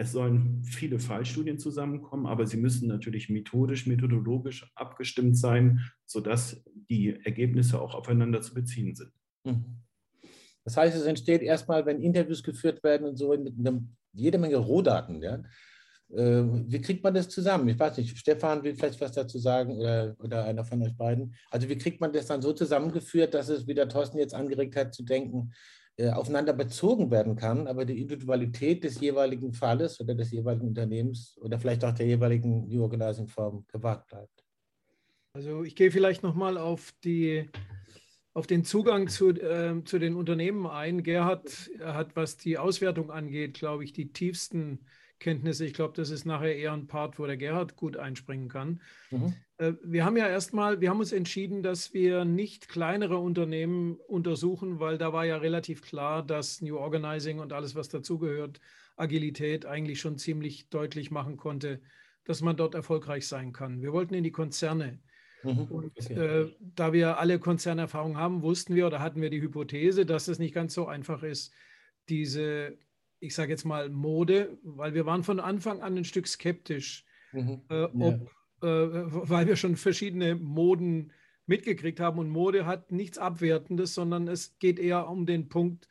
es 0.03 0.11
sollen 0.11 0.63
viele 0.63 0.99
Fallstudien 0.99 1.57
zusammenkommen, 1.57 2.27
aber 2.27 2.45
sie 2.45 2.57
müssen 2.57 2.87
natürlich 2.87 3.29
methodisch, 3.29 3.87
methodologisch 3.87 4.71
abgestimmt 4.75 5.37
sein, 5.37 5.81
sodass 6.05 6.63
die 6.89 7.19
Ergebnisse 7.23 7.81
auch 7.81 7.95
aufeinander 7.95 8.41
zu 8.41 8.53
beziehen 8.53 8.95
sind. 8.95 9.11
Mhm. 9.43 9.83
Das 10.63 10.77
heißt, 10.77 10.95
es 10.95 11.05
entsteht 11.05 11.41
erstmal, 11.41 11.85
wenn 11.85 12.01
Interviews 12.01 12.43
geführt 12.43 12.83
werden 12.83 13.07
und 13.07 13.17
so, 13.17 13.35
mit 13.37 13.59
einer, 13.59 13.81
jede 14.13 14.37
Menge 14.37 14.57
Rohdaten. 14.57 15.21
Ja? 15.21 15.43
Äh, 16.13 16.43
wie 16.67 16.81
kriegt 16.81 17.03
man 17.03 17.13
das 17.13 17.27
zusammen? 17.29 17.67
Ich 17.67 17.79
weiß 17.79 17.97
nicht, 17.97 18.17
Stefan 18.17 18.63
will 18.63 18.75
vielleicht 18.75 19.01
was 19.01 19.11
dazu 19.11 19.39
sagen 19.39 19.73
oder, 19.77 20.15
oder 20.19 20.45
einer 20.45 20.63
von 20.63 20.81
euch 20.83 20.95
beiden. 20.95 21.35
Also 21.49 21.67
wie 21.67 21.77
kriegt 21.77 21.99
man 21.99 22.13
das 22.13 22.27
dann 22.27 22.41
so 22.41 22.53
zusammengeführt, 22.53 23.33
dass 23.33 23.49
es, 23.49 23.67
wie 23.67 23.73
der 23.73 23.89
Thorsten 23.89 24.19
jetzt 24.19 24.33
angeregt 24.35 24.75
hat, 24.75 24.93
zu 24.93 25.03
denken, 25.03 25.51
äh, 25.97 26.09
aufeinander 26.09 26.53
bezogen 26.53 27.11
werden 27.11 27.35
kann, 27.35 27.67
aber 27.67 27.85
die 27.85 28.01
Individualität 28.01 28.83
des 28.83 28.99
jeweiligen 28.99 29.53
Falles 29.53 29.99
oder 29.99 30.15
des 30.15 30.31
jeweiligen 30.31 30.67
Unternehmens 30.67 31.37
oder 31.39 31.59
vielleicht 31.59 31.85
auch 31.85 31.93
der 31.93 32.07
jeweiligen 32.07 32.67
New 32.67 32.81
Organizing 32.81 33.27
Form 33.27 33.65
gewahrt 33.67 34.07
bleibt. 34.07 34.43
Also 35.35 35.63
ich 35.63 35.75
gehe 35.75 35.91
vielleicht 35.91 36.23
nochmal 36.23 36.57
auf 36.57 36.93
auf 38.35 38.47
den 38.47 38.63
Zugang 38.63 39.07
zu, 39.07 39.29
äh, 39.29 39.83
zu 39.85 39.99
den 39.99 40.15
Unternehmen 40.15 40.65
ein. 40.65 41.03
Gerhard 41.03 41.69
hat, 41.79 42.15
was 42.15 42.37
die 42.37 42.57
Auswertung 42.57 43.11
angeht, 43.11 43.53
glaube 43.53 43.83
ich, 43.83 43.93
die 43.93 44.11
tiefsten 44.11 44.85
Kenntnisse. 45.19 45.65
Ich 45.65 45.73
glaube, 45.73 45.93
das 45.95 46.09
ist 46.09 46.25
nachher 46.25 46.55
eher 46.55 46.73
ein 46.73 46.87
Part, 46.87 47.19
wo 47.19 47.25
der 47.25 47.37
Gerhard 47.37 47.75
gut 47.75 47.97
einspringen 47.97 48.49
kann. 48.49 48.81
Mhm. 49.11 49.35
Äh, 49.63 49.73
wir 49.83 50.05
haben 50.05 50.17
ja 50.17 50.27
erstmal, 50.27 50.81
wir 50.81 50.89
haben 50.89 50.99
uns 50.99 51.11
entschieden, 51.11 51.63
dass 51.63 51.93
wir 51.93 52.25
nicht 52.25 52.67
kleinere 52.67 53.17
Unternehmen 53.17 53.97
untersuchen, 54.07 54.79
weil 54.79 54.97
da 54.97 55.13
war 55.13 55.25
ja 55.25 55.37
relativ 55.37 55.81
klar, 55.81 56.23
dass 56.23 56.61
New 56.61 56.77
Organizing 56.77 57.39
und 57.39 57.53
alles, 57.53 57.75
was 57.75 57.89
dazugehört, 57.89 58.59
Agilität 58.95 59.65
eigentlich 59.65 59.99
schon 59.99 60.17
ziemlich 60.17 60.69
deutlich 60.69 61.09
machen 61.11 61.37
konnte, 61.37 61.81
dass 62.25 62.41
man 62.41 62.55
dort 62.55 62.75
erfolgreich 62.75 63.27
sein 63.27 63.51
kann. 63.53 63.81
Wir 63.81 63.93
wollten 63.93 64.13
in 64.13 64.23
die 64.23 64.31
Konzerne. 64.31 64.99
Mhm. 65.43 65.63
Und 65.63 65.91
okay. 65.97 66.13
äh, 66.13 66.55
da 66.59 66.93
wir 66.93 67.17
alle 67.17 67.39
Konzernerfahrung 67.39 68.17
haben, 68.17 68.43
wussten 68.43 68.75
wir 68.75 68.87
oder 68.87 68.99
hatten 68.99 69.21
wir 69.21 69.29
die 69.29 69.41
Hypothese, 69.41 70.05
dass 70.05 70.27
es 70.27 70.39
nicht 70.39 70.53
ganz 70.53 70.73
so 70.73 70.87
einfach 70.87 71.23
ist, 71.23 71.53
diese 72.07 72.77
ich 73.23 73.35
sage 73.35 73.51
jetzt 73.51 73.63
mal 73.63 73.89
Mode, 73.89 74.57
weil 74.63 74.93
wir 74.93 75.05
waren 75.05 75.23
von 75.23 75.39
Anfang 75.39 75.81
an 75.81 75.97
ein 75.97 76.03
Stück 76.03 76.27
skeptisch, 76.27 77.05
mhm. 77.31 77.61
äh, 77.69 77.83
ob, 77.83 77.95
ja. 77.95 78.19
Äh, 78.63 78.67
weil 79.29 79.47
wir 79.47 79.55
schon 79.55 79.75
verschiedene 79.75 80.35
Moden 80.35 81.11
mitgekriegt 81.45 81.99
haben 81.99 82.19
und 82.19 82.29
Mode 82.29 82.65
hat 82.65 82.91
nichts 82.91 83.17
Abwertendes, 83.17 83.93
sondern 83.93 84.27
es 84.27 84.57
geht 84.59 84.79
eher 84.79 85.09
um 85.09 85.25
den 85.25 85.49
Punkt, 85.49 85.87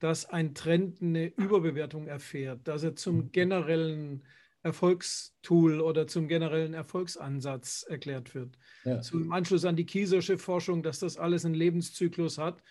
dass 0.00 0.26
ein 0.26 0.54
Trend 0.54 1.00
eine 1.00 1.26
Überbewertung 1.26 2.06
erfährt, 2.06 2.66
dass 2.66 2.82
er 2.82 2.96
zum 2.96 3.16
mhm. 3.16 3.32
generellen 3.32 4.24
Erfolgstool 4.62 5.80
oder 5.80 6.08
zum 6.08 6.26
generellen 6.26 6.74
Erfolgsansatz 6.74 7.86
erklärt 7.88 8.34
wird. 8.34 8.58
Ja. 8.84 9.00
Zum 9.00 9.32
Anschluss 9.32 9.64
an 9.64 9.76
die 9.76 9.86
Kiesersche 9.86 10.36
Forschung, 10.36 10.82
dass 10.82 10.98
das 10.98 11.16
alles 11.16 11.44
einen 11.44 11.54
Lebenszyklus 11.54 12.38
hat 12.38 12.62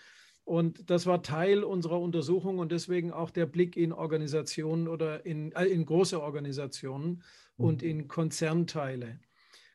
und 0.48 0.90
das 0.90 1.06
war 1.06 1.24
Teil 1.24 1.66
unserer 1.66 2.00
Untersuchung 2.00 2.60
und 2.60 2.72
deswegen 2.72 3.12
auch 3.12 3.32
der 3.32 3.46
Blick 3.46 3.76
in 3.76 3.92
Organisationen 3.92 4.88
oder 4.88 5.26
in, 5.26 5.52
äh, 5.52 5.66
in 5.66 5.86
große 5.86 6.22
Organisationen 6.22 7.22
mhm. 7.58 7.66
und 7.66 7.84
in 7.84 8.08
Konzernteile. 8.08 9.20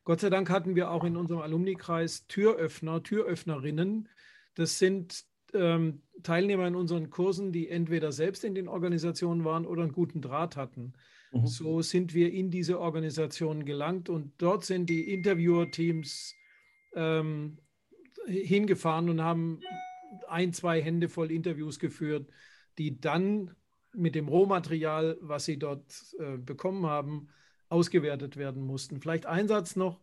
Gott 0.05 0.21
sei 0.21 0.31
Dank 0.31 0.51
hatten 0.51 0.75
wir 0.75 0.91
auch 0.91 1.05
in 1.05 1.17
unserem 1.17 1.41
Alumnikreis 1.41 2.27
Türöffner, 2.27 3.03
Türöffnerinnen. 3.03 4.09
Das 4.55 4.79
sind 4.79 5.25
ähm, 5.55 6.03
Teilnehmer 6.23 6.67
in 6.67 6.75
unseren 6.75 7.11
Kursen, 7.11 7.53
die 7.53 7.69
entweder 7.69 8.11
selbst 8.11 8.45
in 8.45 8.55
den 8.55 8.69
Organisationen 8.69 9.45
waren 9.45 9.67
oder 9.67 9.83
einen 9.83 9.93
guten 9.93 10.21
Draht 10.21 10.57
hatten. 10.57 10.95
Mhm. 11.33 11.47
So 11.47 11.83
sind 11.83 12.15
wir 12.15 12.33
in 12.33 12.51
diese 12.51 12.81
Organisationen 12.81 13.65
gelangt 13.65 14.09
und 14.09 14.33
dort 14.39 14.65
sind 14.65 14.91
die 14.91 15.13
Interviewer-Teams 15.13 16.35
ähm, 16.95 17.59
hingefahren 18.27 19.09
und 19.09 19.23
haben 19.23 19.61
ein, 20.29 20.53
zwei 20.53 20.83
Hände 20.83 21.09
voll 21.09 21.31
Interviews 21.31 21.79
geführt, 21.79 22.29
die 22.79 23.01
dann 23.01 23.55
mit 23.95 24.15
dem 24.15 24.29
Rohmaterial, 24.29 25.19
was 25.21 25.45
sie 25.45 25.59
dort 25.59 25.85
äh, 26.19 26.39
bekommen 26.39 26.87
haben, 26.87 27.29
ausgewertet 27.73 28.37
werden 28.37 28.63
mussten. 28.63 29.01
Vielleicht 29.01 29.27
ein 29.27 29.49
Satz 29.49 29.75
noch. 29.75 30.01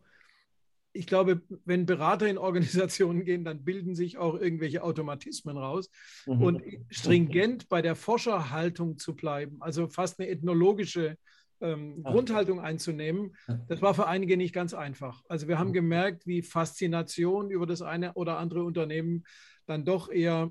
Ich 0.92 1.06
glaube, 1.06 1.40
wenn 1.64 1.86
Berater 1.86 2.26
in 2.26 2.36
Organisationen 2.36 3.24
gehen, 3.24 3.44
dann 3.44 3.64
bilden 3.64 3.94
sich 3.94 4.18
auch 4.18 4.34
irgendwelche 4.34 4.82
Automatismen 4.82 5.56
raus. 5.56 5.88
Mhm. 6.26 6.42
Und 6.42 6.62
stringent 6.90 7.68
bei 7.68 7.80
der 7.80 7.94
Forscherhaltung 7.94 8.98
zu 8.98 9.14
bleiben, 9.14 9.58
also 9.60 9.88
fast 9.88 10.18
eine 10.18 10.28
ethnologische 10.28 11.16
ähm, 11.60 12.02
Grundhaltung 12.02 12.58
einzunehmen, 12.60 13.36
das 13.68 13.82
war 13.82 13.94
für 13.94 14.06
einige 14.06 14.36
nicht 14.36 14.54
ganz 14.54 14.74
einfach. 14.74 15.22
Also 15.28 15.46
wir 15.46 15.58
haben 15.58 15.72
gemerkt, 15.72 16.26
wie 16.26 16.42
Faszination 16.42 17.50
über 17.50 17.66
das 17.66 17.82
eine 17.82 18.14
oder 18.14 18.38
andere 18.38 18.64
Unternehmen 18.64 19.24
dann 19.66 19.84
doch 19.84 20.10
eher 20.10 20.50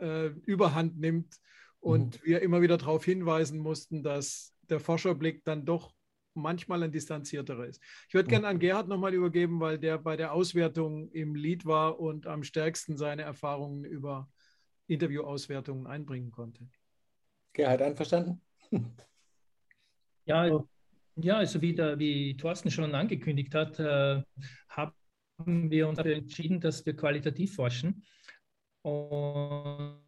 äh, 0.00 0.26
überhand 0.44 0.98
nimmt 0.98 1.36
und 1.80 2.20
mhm. 2.20 2.26
wir 2.26 2.42
immer 2.42 2.60
wieder 2.60 2.76
darauf 2.76 3.04
hinweisen 3.04 3.58
mussten, 3.58 4.02
dass 4.02 4.52
der 4.68 4.80
Forscherblick 4.80 5.44
dann 5.44 5.64
doch 5.64 5.94
manchmal 6.34 6.82
ein 6.82 6.92
distanzierterer 6.92 7.66
ist. 7.66 7.82
Ich 8.08 8.14
würde 8.14 8.28
gerne 8.28 8.48
an 8.48 8.58
Gerhard 8.58 8.88
nochmal 8.88 9.14
übergeben, 9.14 9.60
weil 9.60 9.78
der 9.78 9.98
bei 9.98 10.16
der 10.16 10.32
Auswertung 10.32 11.10
im 11.10 11.34
Lied 11.34 11.66
war 11.66 12.00
und 12.00 12.26
am 12.26 12.42
stärksten 12.42 12.96
seine 12.96 13.22
Erfahrungen 13.22 13.84
über 13.84 14.28
Interviewauswertungen 14.86 15.86
einbringen 15.86 16.30
konnte. 16.30 16.68
Gerhard, 17.52 17.82
einverstanden? 17.82 18.40
Ja, 20.24 20.64
ja 21.16 21.36
also 21.38 21.60
wie, 21.60 21.74
der, 21.74 21.98
wie 21.98 22.36
Thorsten 22.36 22.70
schon 22.70 22.94
angekündigt 22.94 23.56
hat, 23.56 23.80
äh, 23.80 24.22
haben 24.68 24.94
wir 25.36 25.88
uns 25.88 25.98
entschieden, 25.98 26.60
dass 26.60 26.86
wir 26.86 26.94
qualitativ 26.94 27.56
forschen. 27.56 28.04
Und 28.82 29.98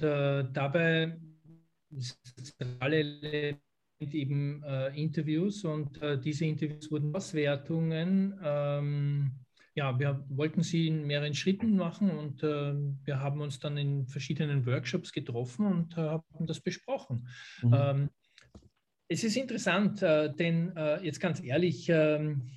äh, 0.00 0.44
dabei 0.50 1.20
ist 1.90 2.18
Element 3.98 4.14
eben 4.14 4.62
äh, 4.62 4.88
Interviews 5.00 5.64
und 5.64 6.00
äh, 6.02 6.18
diese 6.18 6.44
Interviews 6.44 6.90
wurden 6.90 7.14
Auswertungen. 7.14 8.38
Ähm, 8.42 9.32
ja, 9.74 9.98
wir 9.98 10.24
wollten 10.28 10.62
sie 10.62 10.88
in 10.88 11.06
mehreren 11.06 11.34
Schritten 11.34 11.76
machen 11.76 12.10
und 12.10 12.42
äh, 12.42 12.74
wir 13.04 13.20
haben 13.20 13.40
uns 13.40 13.58
dann 13.58 13.76
in 13.76 14.06
verschiedenen 14.06 14.66
Workshops 14.66 15.12
getroffen 15.12 15.66
und 15.66 15.96
äh, 15.96 16.00
haben 16.00 16.46
das 16.46 16.60
besprochen. 16.60 17.28
Mhm. 17.62 17.74
Ähm, 17.74 18.10
es 19.08 19.24
ist 19.24 19.36
interessant, 19.36 20.02
äh, 20.02 20.32
denn 20.34 20.76
äh, 20.76 21.02
jetzt 21.04 21.20
ganz 21.20 21.42
ehrlich, 21.42 21.88
ähm, 21.88 22.50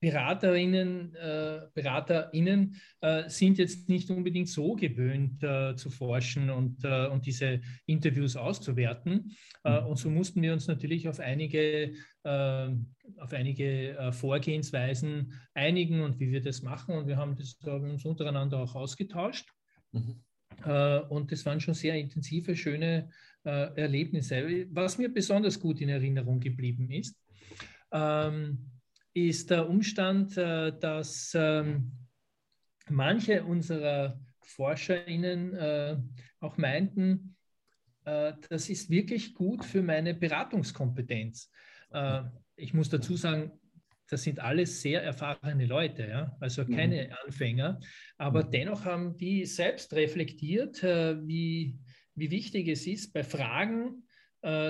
Beraterinnen, 0.00 1.14
äh, 1.14 1.60
BeraterInnen 1.74 2.76
äh, 3.02 3.28
sind 3.28 3.58
jetzt 3.58 3.88
nicht 3.90 4.10
unbedingt 4.10 4.48
so 4.48 4.74
gewöhnt 4.74 5.42
äh, 5.42 5.76
zu 5.76 5.90
forschen 5.90 6.48
und, 6.48 6.82
äh, 6.84 7.06
und 7.08 7.26
diese 7.26 7.60
Interviews 7.84 8.34
auszuwerten. 8.34 9.36
Äh, 9.62 9.80
mhm. 9.80 9.86
und 9.88 9.96
so 9.98 10.08
mussten 10.08 10.40
wir 10.40 10.54
uns 10.54 10.66
natürlich 10.66 11.06
auf 11.06 11.20
einige, 11.20 11.92
äh, 12.24 12.68
auf 13.18 13.32
einige 13.32 14.10
Vorgehensweisen 14.12 15.34
einigen 15.52 16.00
und 16.00 16.18
wie 16.18 16.32
wir 16.32 16.40
das 16.40 16.62
machen. 16.62 16.94
Und 16.94 17.06
wir 17.06 17.18
haben 17.18 17.36
das 17.36 17.58
haben 17.64 17.90
uns 17.90 18.04
untereinander 18.04 18.58
auch 18.58 18.74
ausgetauscht. 18.74 19.48
Mhm. 19.92 20.22
und 21.08 21.32
das 21.32 21.44
waren 21.46 21.60
schon 21.60 21.74
sehr 21.74 21.96
intensive, 21.96 22.54
schöne 22.54 23.08
Erlebnisse. 23.42 24.66
Was 24.70 24.98
mir 24.98 25.12
besonders 25.12 25.58
gut 25.58 25.80
in 25.80 25.88
Erinnerung 25.88 26.38
geblieben 26.38 26.90
ist, 26.90 27.16
ähm, 27.92 28.70
ist 29.28 29.50
der 29.50 29.68
Umstand, 29.68 30.36
äh, 30.36 30.72
dass 30.78 31.32
ähm, 31.34 31.92
manche 32.88 33.44
unserer 33.44 34.20
ForscherInnen 34.40 35.54
äh, 35.54 35.96
auch 36.40 36.56
meinten, 36.56 37.36
äh, 38.04 38.32
das 38.48 38.68
ist 38.68 38.90
wirklich 38.90 39.34
gut 39.34 39.64
für 39.64 39.82
meine 39.82 40.14
Beratungskompetenz. 40.14 41.50
Ich 42.54 42.72
muss 42.72 42.88
dazu 42.88 43.16
sagen, 43.16 43.50
das 44.08 44.22
sind 44.22 44.38
alles 44.38 44.80
sehr 44.80 45.02
erfahrene 45.02 45.66
Leute, 45.66 46.06
ja? 46.06 46.36
also 46.38 46.62
mhm. 46.62 46.76
keine 46.76 47.06
mhm. 47.06 47.14
Anfänger, 47.24 47.80
aber 48.16 48.44
mhm. 48.44 48.50
dennoch 48.52 48.84
haben 48.84 49.16
die 49.16 49.44
selbst 49.44 49.92
reflektiert, 49.92 50.84
wie, 50.84 51.76
wie 52.14 52.30
wichtig 52.30 52.68
es 52.68 52.86
ist, 52.86 53.12
bei 53.12 53.24
Fragen 53.24 54.04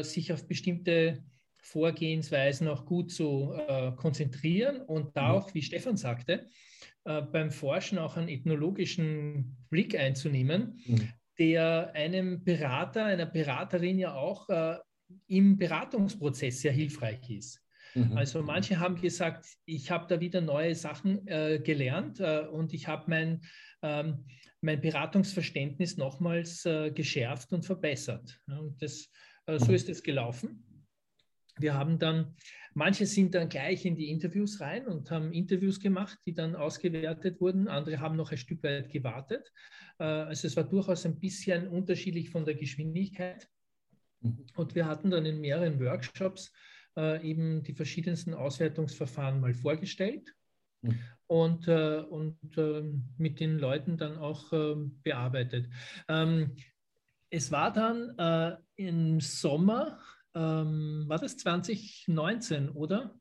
sich 0.01 0.33
auf 0.33 0.49
bestimmte 0.49 1.23
Vorgehensweisen 1.63 2.69
auch 2.69 2.87
gut 2.87 3.11
zu 3.11 3.55
äh, 3.69 3.93
konzentrieren 3.93 4.81
und 4.83 5.17
da 5.17 5.29
mhm. 5.29 5.35
auch, 5.35 5.55
wie 5.55 5.63
Stefan 5.63 5.97
sagte, 5.97 6.47
äh, 7.05 7.23
beim 7.23 7.51
Forschen 7.51 7.99
auch 7.99 8.17
einen 8.17 8.29
ethnologischen 8.29 9.57
Blick 9.71 9.99
einzunehmen, 9.99 10.81
mhm. 10.87 11.09
der 11.39 11.93
einem 11.95 12.45
Berater, 12.45 13.07
einer 13.07 13.27
Beraterin 13.27 13.99
ja 13.99 14.15
auch 14.15 14.49
äh, 14.49 14.77
im 15.27 15.57
Beratungsprozess 15.57 16.61
sehr 16.61 16.73
hilfreich 16.73 17.31
ist. 17.31 17.61
Mhm. 17.95 18.17
Also 18.17 18.43
manche 18.43 18.79
haben 18.79 19.01
gesagt, 19.01 19.47
ich 19.65 19.91
habe 19.91 20.07
da 20.09 20.21
wieder 20.21 20.41
neue 20.41 20.75
Sachen 20.75 21.27
äh, 21.27 21.61
gelernt 21.63 22.21
äh, 22.21 22.47
und 22.51 22.73
ich 22.73 22.87
habe 22.87 23.05
mein, 23.09 23.41
ähm, 23.83 24.25
mein 24.61 24.81
Beratungsverständnis 24.81 25.97
nochmals 25.97 26.65
äh, 26.67 26.91
geschärft 26.91 27.53
und 27.53 27.65
verbessert. 27.65 28.39
Ja, 28.47 28.59
und 28.59 28.81
das, 28.81 29.09
so 29.47 29.67
mhm. 29.67 29.75
ist 29.75 29.89
es 29.89 30.03
gelaufen. 30.03 30.65
Wir 31.61 31.75
haben 31.75 31.99
dann, 31.99 32.35
manche 32.75 33.07
sind 33.07 33.35
dann 33.35 33.49
gleich 33.49 33.85
in 33.85 33.97
die 33.97 34.11
Interviews 34.11 34.61
rein 34.61 34.87
und 34.87 35.11
haben 35.11 35.33
Interviews 35.33 35.81
gemacht, 35.81 36.19
die 36.27 36.35
dann 36.35 36.57
ausgewertet 36.57 37.41
wurden. 37.41 37.69
Andere 37.69 38.01
haben 38.01 38.17
noch 38.17 38.31
ein 38.31 38.39
Stück 38.39 38.63
weit 38.63 38.91
gewartet. 38.91 39.53
Äh, 39.99 40.05
also 40.05 40.47
es 40.47 40.57
war 40.57 40.65
durchaus 40.65 41.07
ein 41.07 41.19
bisschen 41.19 41.69
unterschiedlich 41.69 42.31
von 42.31 42.45
der 42.45 42.55
Geschwindigkeit. 42.55 43.49
Mhm. 44.21 44.47
Und 44.57 44.75
wir 44.75 44.87
hatten 44.87 45.11
dann 45.11 45.27
in 45.27 45.41
mehreren 45.41 45.79
Workshops 45.81 46.53
äh, 46.97 47.23
eben 47.29 47.63
die 47.63 47.75
verschiedensten 47.75 48.35
Auswertungsverfahren 48.35 49.41
mal 49.41 49.55
vorgestellt 49.55 50.35
mhm. 50.83 50.99
und, 51.27 51.69
äh, 51.69 51.99
und 51.99 52.39
ähm, 52.57 53.05
mit 53.17 53.39
den 53.41 53.59
Leuten 53.59 53.97
dann 53.97 54.17
auch 54.17 54.53
ähm, 54.53 55.01
bearbeitet. 55.03 55.69
Ähm, 56.09 56.57
es 57.33 57.53
war 57.53 57.73
dann 57.73 58.59
im 58.75 59.21
Sommer 59.21 60.01
ähm, 60.35 61.05
war 61.07 61.19
das 61.19 61.37
2019, 61.37 62.71
oder? 62.71 63.15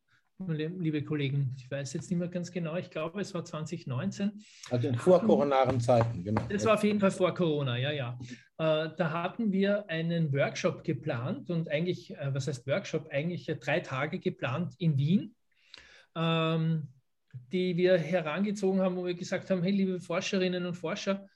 Liebe 0.47 1.03
Kollegen, 1.03 1.53
ich 1.57 1.69
weiß 1.69 1.91
jetzt 1.93 2.09
nicht 2.09 2.17
mehr 2.17 2.29
ganz 2.29 2.49
genau, 2.49 2.77
ich 2.77 2.89
glaube, 2.89 3.19
es 3.19 3.33
war 3.33 3.43
2019. 3.43 4.41
Also 4.69 4.87
in 4.87 4.95
vorkoronaren 4.95 5.81
Zeiten, 5.81 6.23
genau. 6.23 6.41
Das 6.47 6.63
war 6.63 6.75
auf 6.75 6.83
jeden 6.85 7.01
Fall 7.01 7.11
vor 7.11 7.33
Corona, 7.33 7.77
ja, 7.77 7.91
ja. 7.91 8.17
Äh, 8.57 8.89
da 8.95 9.11
hatten 9.11 9.51
wir 9.51 9.89
einen 9.89 10.31
Workshop 10.31 10.85
geplant 10.85 11.49
und 11.49 11.69
eigentlich, 11.69 12.11
äh, 12.11 12.33
was 12.33 12.47
heißt 12.47 12.67
Workshop? 12.67 13.09
Eigentlich 13.09 13.47
drei 13.59 13.81
Tage 13.81 14.19
geplant 14.19 14.75
in 14.77 14.97
Wien, 14.97 15.35
ähm, 16.15 16.87
die 17.51 17.75
wir 17.75 17.97
herangezogen 17.97 18.79
haben, 18.79 18.95
wo 18.95 19.05
wir 19.05 19.15
gesagt 19.15 19.49
haben: 19.49 19.61
Hey, 19.61 19.71
liebe 19.71 19.99
Forscherinnen 19.99 20.65
und 20.65 20.75
Forscher, 20.75 21.27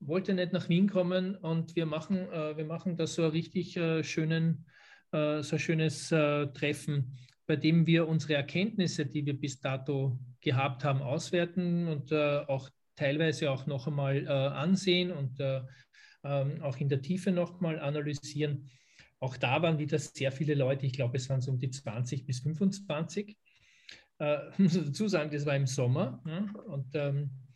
wollt 0.00 0.28
ihr 0.28 0.34
nicht 0.34 0.54
nach 0.54 0.70
Wien 0.70 0.88
kommen 0.88 1.36
und 1.36 1.76
wir 1.76 1.84
machen, 1.84 2.32
äh, 2.32 2.56
wir 2.56 2.64
machen 2.64 2.96
da 2.96 3.06
so 3.06 3.24
einen 3.24 3.32
richtig 3.32 3.78
schönen 4.02 4.64
äh, 5.12 5.42
so 5.42 5.56
ein 5.56 5.60
schönes 5.60 6.12
äh, 6.12 6.46
Treffen, 6.48 7.16
bei 7.46 7.56
dem 7.56 7.86
wir 7.86 8.08
unsere 8.08 8.34
Erkenntnisse, 8.34 9.06
die 9.06 9.24
wir 9.24 9.38
bis 9.38 9.60
dato 9.60 10.18
gehabt 10.40 10.84
haben, 10.84 11.02
auswerten 11.02 11.88
und 11.88 12.12
äh, 12.12 12.38
auch 12.46 12.68
teilweise 12.96 13.50
auch 13.50 13.66
noch 13.66 13.86
einmal 13.86 14.26
ansehen 14.26 15.12
und 15.12 15.38
ähm, 16.24 16.62
auch 16.62 16.76
in 16.78 16.88
der 16.88 17.00
Tiefe 17.00 17.30
noch 17.30 17.60
mal 17.60 17.78
analysieren. 17.78 18.68
Auch 19.20 19.36
da 19.36 19.62
waren 19.62 19.78
wieder 19.78 19.98
sehr 19.98 20.32
viele 20.32 20.54
Leute, 20.54 20.86
ich 20.86 20.92
glaube, 20.92 21.16
es 21.16 21.28
waren 21.28 21.40
so 21.40 21.50
um 21.50 21.58
die 21.58 21.70
20 21.70 22.26
bis 22.26 22.40
25. 22.40 23.36
Äh, 24.18 24.38
muss 24.58 24.74
dazu 24.74 25.08
sagen, 25.08 25.30
das 25.30 25.46
war 25.46 25.56
im 25.56 25.66
Sommer. 25.66 26.22
Ja, 26.26 26.46
und 26.66 26.94
ähm, 26.94 27.24
äh, 27.24 27.47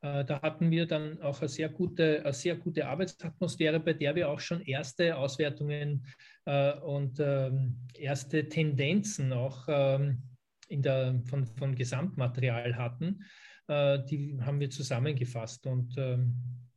da 0.00 0.40
hatten 0.42 0.70
wir 0.70 0.86
dann 0.86 1.20
auch 1.22 1.40
eine 1.40 1.48
sehr 1.48 1.68
gute, 1.68 2.20
eine 2.24 2.32
sehr 2.32 2.54
gute 2.54 2.86
Arbeitsatmosphäre, 2.86 3.80
bei 3.80 3.94
der 3.94 4.14
wir 4.14 4.30
auch 4.30 4.38
schon 4.38 4.60
erste 4.60 5.16
Auswertungen 5.16 6.06
äh, 6.44 6.74
und 6.78 7.18
ähm, 7.18 7.88
erste 7.94 8.48
Tendenzen 8.48 9.32
auch 9.32 9.64
ähm, 9.66 10.22
in 10.68 10.82
der, 10.82 11.20
von, 11.24 11.46
von 11.46 11.74
Gesamtmaterial 11.74 12.76
hatten. 12.76 13.24
Äh, 13.66 14.04
die 14.04 14.38
haben 14.40 14.60
wir 14.60 14.70
zusammengefasst 14.70 15.66
und 15.66 15.94
ähm, 15.98 16.36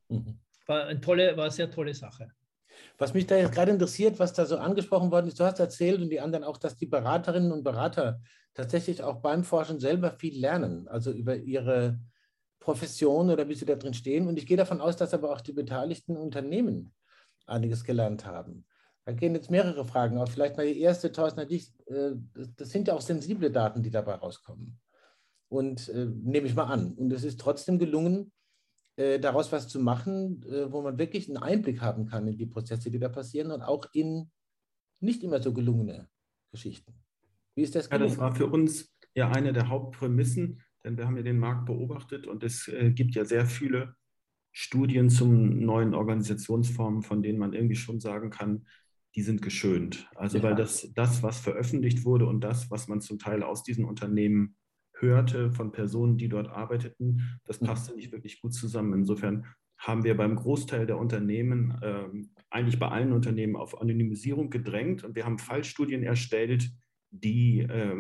mhm. 0.10 0.40
war, 0.66 0.86
eine 0.88 1.00
tolle, 1.00 1.38
war 1.38 1.46
eine 1.46 1.52
sehr 1.52 1.70
tolle 1.70 1.94
Sache. 1.94 2.32
Was 2.98 3.14
mich 3.14 3.28
da 3.28 3.38
jetzt 3.38 3.54
gerade 3.54 3.72
interessiert, 3.72 4.18
was 4.20 4.34
da 4.34 4.46
so 4.46 4.58
angesprochen 4.58 5.12
worden 5.12 5.28
ist, 5.28 5.40
du 5.40 5.44
hast 5.44 5.60
erzählt 5.60 6.02
und 6.02 6.10
die 6.10 6.20
anderen 6.20 6.44
auch, 6.44 6.58
dass 6.58 6.76
die 6.76 6.88
Beraterinnen 6.88 7.52
und 7.52 7.64
Berater 7.64 8.22
tatsächlich 8.54 9.04
auch 9.04 9.22
beim 9.22 9.44
Forschen 9.44 9.80
selber 9.80 10.12
viel 10.12 10.40
lernen, 10.40 10.88
also 10.88 11.12
über 11.12 11.36
ihre 11.36 12.00
Profession 12.62 13.30
oder 13.30 13.50
wie 13.50 13.56
sie 13.56 13.66
da 13.66 13.76
drin 13.76 13.94
stehen. 13.94 14.28
Und 14.28 14.38
ich 14.38 14.46
gehe 14.46 14.56
davon 14.56 14.80
aus, 14.80 14.96
dass 14.96 15.14
aber 15.14 15.32
auch 15.32 15.42
die 15.42 15.52
beteiligten 15.52 16.16
Unternehmen 16.16 16.94
einiges 17.46 17.84
gelernt 17.84 18.26
haben. 18.26 18.66
Da 19.04 19.12
gehen 19.12 19.34
jetzt 19.34 19.50
mehrere 19.50 19.84
Fragen 19.84 20.18
auf. 20.18 20.32
Vielleicht 20.32 20.56
mal 20.56 20.66
die 20.66 20.80
erste, 20.80 21.12
Thorsten, 21.12 21.40
äh, 21.40 22.12
das 22.56 22.70
sind 22.70 22.88
ja 22.88 22.94
auch 22.94 23.02
sensible 23.02 23.52
Daten, 23.52 23.82
die 23.82 23.90
dabei 23.90 24.14
rauskommen. 24.14 24.80
Und 25.50 25.90
äh, 25.90 26.06
nehme 26.06 26.48
ich 26.48 26.56
mal 26.56 26.66
an. 26.66 26.94
Und 26.94 27.12
es 27.12 27.24
ist 27.24 27.40
trotzdem 27.40 27.80
gelungen, 27.80 28.32
äh, 28.96 29.20
daraus 29.20 29.52
was 29.52 29.68
zu 29.68 29.80
machen, 29.80 30.44
äh, 30.44 30.72
wo 30.72 30.82
man 30.82 31.00
wirklich 31.00 31.28
einen 31.28 31.38
Einblick 31.38 31.82
haben 31.82 32.06
kann 32.06 32.28
in 32.28 32.38
die 32.38 32.46
Prozesse, 32.46 32.92
die 32.92 33.00
da 33.00 33.10
passieren 33.10 33.52
und 33.52 33.64
auch 33.64 33.88
in 33.92 34.32
nicht 35.00 35.24
immer 35.24 35.42
so 35.42 35.52
gelungene 35.52 36.08
Geschichten. 36.52 36.94
Wie 37.56 37.64
ist 37.64 37.76
das 37.76 37.90
gelungen? 37.90 38.10
Ja, 38.10 38.16
das 38.16 38.22
war 38.22 38.36
für 38.36 38.48
uns 38.48 38.96
ja 39.16 39.30
eine 39.32 39.52
der 39.52 39.68
Hauptprämissen, 39.68 40.62
denn 40.84 40.98
wir 40.98 41.06
haben 41.06 41.18
ja 41.18 41.24
den 41.24 41.40
Markt 41.40 41.66
beobachtet 41.66 42.28
und 42.28 42.44
es 42.44 42.68
äh, 42.68 42.92
gibt 42.92 43.16
ja 43.16 43.26
sehr 43.26 43.46
viele 43.46 43.96
Studien 44.52 45.10
zum 45.10 45.60
neuen 45.60 45.94
Organisationsformen, 45.94 47.04
von 47.04 47.22
denen 47.22 47.40
man 47.40 47.54
irgendwie 47.54 47.76
schon 47.76 48.00
sagen 48.00 48.30
kann, 48.30 48.66
die 49.16 49.22
sind 49.22 49.42
geschönt. 49.42 50.10
Also 50.16 50.38
ja. 50.38 50.44
weil 50.44 50.56
das, 50.56 50.92
das, 50.94 51.24
was 51.24 51.40
veröffentlicht 51.40 52.06
wurde 52.06 52.26
und 52.26 52.42
das, 52.42 52.72
was 52.72 52.88
man 52.88 53.02
zum 53.02 53.20
Teil 53.20 53.44
aus 53.44 53.64
diesen 53.64 53.86
Unternehmen 53.86 54.56
hörte 54.98 55.52
von 55.52 55.72
Personen, 55.72 56.18
die 56.18 56.30
dort 56.30 56.50
arbeiteten, 56.50 57.40
das 57.46 57.62
mhm. 57.62 57.66
passte 57.68 57.96
nicht 57.96 58.12
wirklich 58.12 58.42
gut 58.42 58.54
zusammen. 58.54 58.94
Insofern 58.94 59.46
haben 59.78 60.04
wir 60.04 60.16
beim 60.16 60.36
Großteil 60.36 60.86
der 60.86 60.98
Unternehmen, 60.98 61.78
äh, 61.82 62.08
eigentlich 62.50 62.80
bei 62.80 62.88
allen 62.90 63.12
Unternehmen, 63.12 63.56
auf 63.56 63.82
Anonymisierung 63.82 64.50
gedrängt 64.50 65.04
und 65.04 65.16
wir 65.16 65.26
haben 65.26 65.40
Fallstudien 65.40 66.04
erstellt, 66.04 66.70
die 67.10 67.62
äh, 67.62 67.96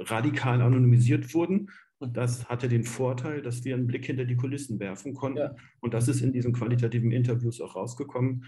radikal 0.00 0.62
anonymisiert 0.62 1.34
wurden. 1.34 1.70
Und 1.98 2.16
das 2.16 2.48
hatte 2.48 2.68
den 2.68 2.84
Vorteil, 2.84 3.42
dass 3.42 3.64
wir 3.64 3.74
einen 3.74 3.86
Blick 3.86 4.06
hinter 4.06 4.24
die 4.24 4.36
Kulissen 4.36 4.80
werfen 4.80 5.14
konnten. 5.14 5.38
Ja. 5.38 5.54
Und 5.80 5.92
das 5.92 6.08
ist 6.08 6.22
in 6.22 6.32
diesen 6.32 6.52
qualitativen 6.52 7.12
Interviews 7.12 7.60
auch 7.60 7.76
rausgekommen. 7.76 8.46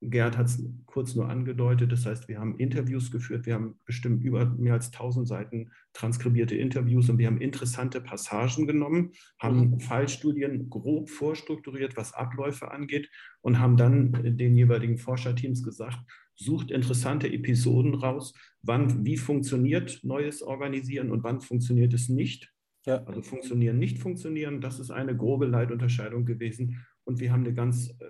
Gerd 0.00 0.38
hat 0.38 0.46
es 0.46 0.64
kurz 0.86 1.14
nur 1.16 1.28
angedeutet. 1.28 1.90
Das 1.90 2.06
heißt, 2.06 2.28
wir 2.28 2.38
haben 2.38 2.56
Interviews 2.58 3.10
geführt. 3.10 3.46
Wir 3.46 3.54
haben 3.54 3.80
bestimmt 3.84 4.22
über 4.22 4.46
mehr 4.46 4.74
als 4.74 4.92
1000 4.92 5.26
Seiten 5.26 5.70
transkribierte 5.92 6.54
Interviews 6.54 7.08
und 7.08 7.18
wir 7.18 7.26
haben 7.26 7.40
interessante 7.40 8.00
Passagen 8.00 8.66
genommen, 8.66 9.12
haben 9.40 9.70
mhm. 9.72 9.80
Fallstudien 9.80 10.70
grob 10.70 11.10
vorstrukturiert, 11.10 11.96
was 11.96 12.14
Abläufe 12.14 12.70
angeht 12.70 13.10
und 13.40 13.58
haben 13.58 13.76
dann 13.76 14.36
den 14.36 14.56
jeweiligen 14.56 14.98
Forscherteams 14.98 15.64
gesagt, 15.64 15.98
sucht 16.36 16.70
interessante 16.70 17.32
Episoden 17.32 17.94
raus, 17.94 18.32
wann, 18.62 19.04
wie 19.04 19.16
funktioniert 19.16 20.00
neues 20.04 20.42
Organisieren 20.42 21.10
und 21.10 21.24
wann 21.24 21.40
funktioniert 21.40 21.92
es 21.92 22.08
nicht. 22.08 22.52
Ja. 22.86 23.04
Also 23.04 23.22
funktionieren, 23.22 23.78
nicht 23.78 23.98
funktionieren, 23.98 24.60
das 24.60 24.78
ist 24.78 24.90
eine 24.90 25.16
grobe 25.16 25.46
Leitunterscheidung 25.46 26.24
gewesen. 26.24 26.86
Und 27.08 27.20
wir 27.20 27.32
haben 27.32 27.44
eine 27.44 27.54
ganz 27.54 27.88
äh, 28.00 28.04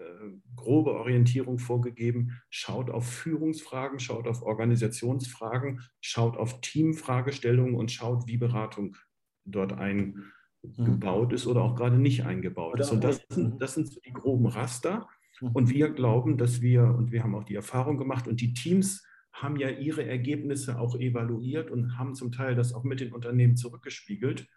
grobe 0.57 0.93
Orientierung 0.95 1.61
vorgegeben. 1.61 2.33
Schaut 2.51 2.91
auf 2.91 3.07
Führungsfragen, 3.07 4.01
schaut 4.01 4.27
auf 4.27 4.43
Organisationsfragen, 4.43 5.83
schaut 6.01 6.37
auf 6.37 6.61
Teamfragestellungen 6.61 7.77
und 7.77 7.93
schaut, 7.93 8.27
wie 8.27 8.39
Beratung 8.39 8.97
dort 9.45 9.73
eingebaut 9.73 11.29
mhm. 11.29 11.35
ist 11.35 11.47
oder 11.47 11.63
auch 11.63 11.77
gerade 11.77 11.97
nicht 11.97 12.25
eingebaut 12.25 12.81
ist. 12.81 12.91
Und 12.91 13.05
das 13.05 13.25
sind, 13.29 13.63
das 13.63 13.75
sind 13.75 14.05
die 14.05 14.13
groben 14.13 14.47
Raster. 14.47 15.07
Mhm. 15.41 15.51
Und 15.53 15.71
wir 15.71 15.91
glauben, 15.91 16.37
dass 16.37 16.61
wir, 16.61 16.83
und 16.83 17.13
wir 17.13 17.23
haben 17.23 17.37
auch 17.37 17.45
die 17.45 17.55
Erfahrung 17.55 17.99
gemacht, 17.99 18.27
und 18.27 18.41
die 18.41 18.53
Teams 18.53 19.07
haben 19.33 19.55
ja 19.55 19.69
ihre 19.69 20.05
Ergebnisse 20.05 20.81
auch 20.81 20.97
evaluiert 20.97 21.71
und 21.71 21.97
haben 21.97 22.17
zum 22.17 22.33
Teil 22.33 22.57
das 22.57 22.75
auch 22.75 22.83
mit 22.83 22.99
den 22.99 23.13
Unternehmen 23.13 23.57
zurückgespiegelt. 23.57 24.49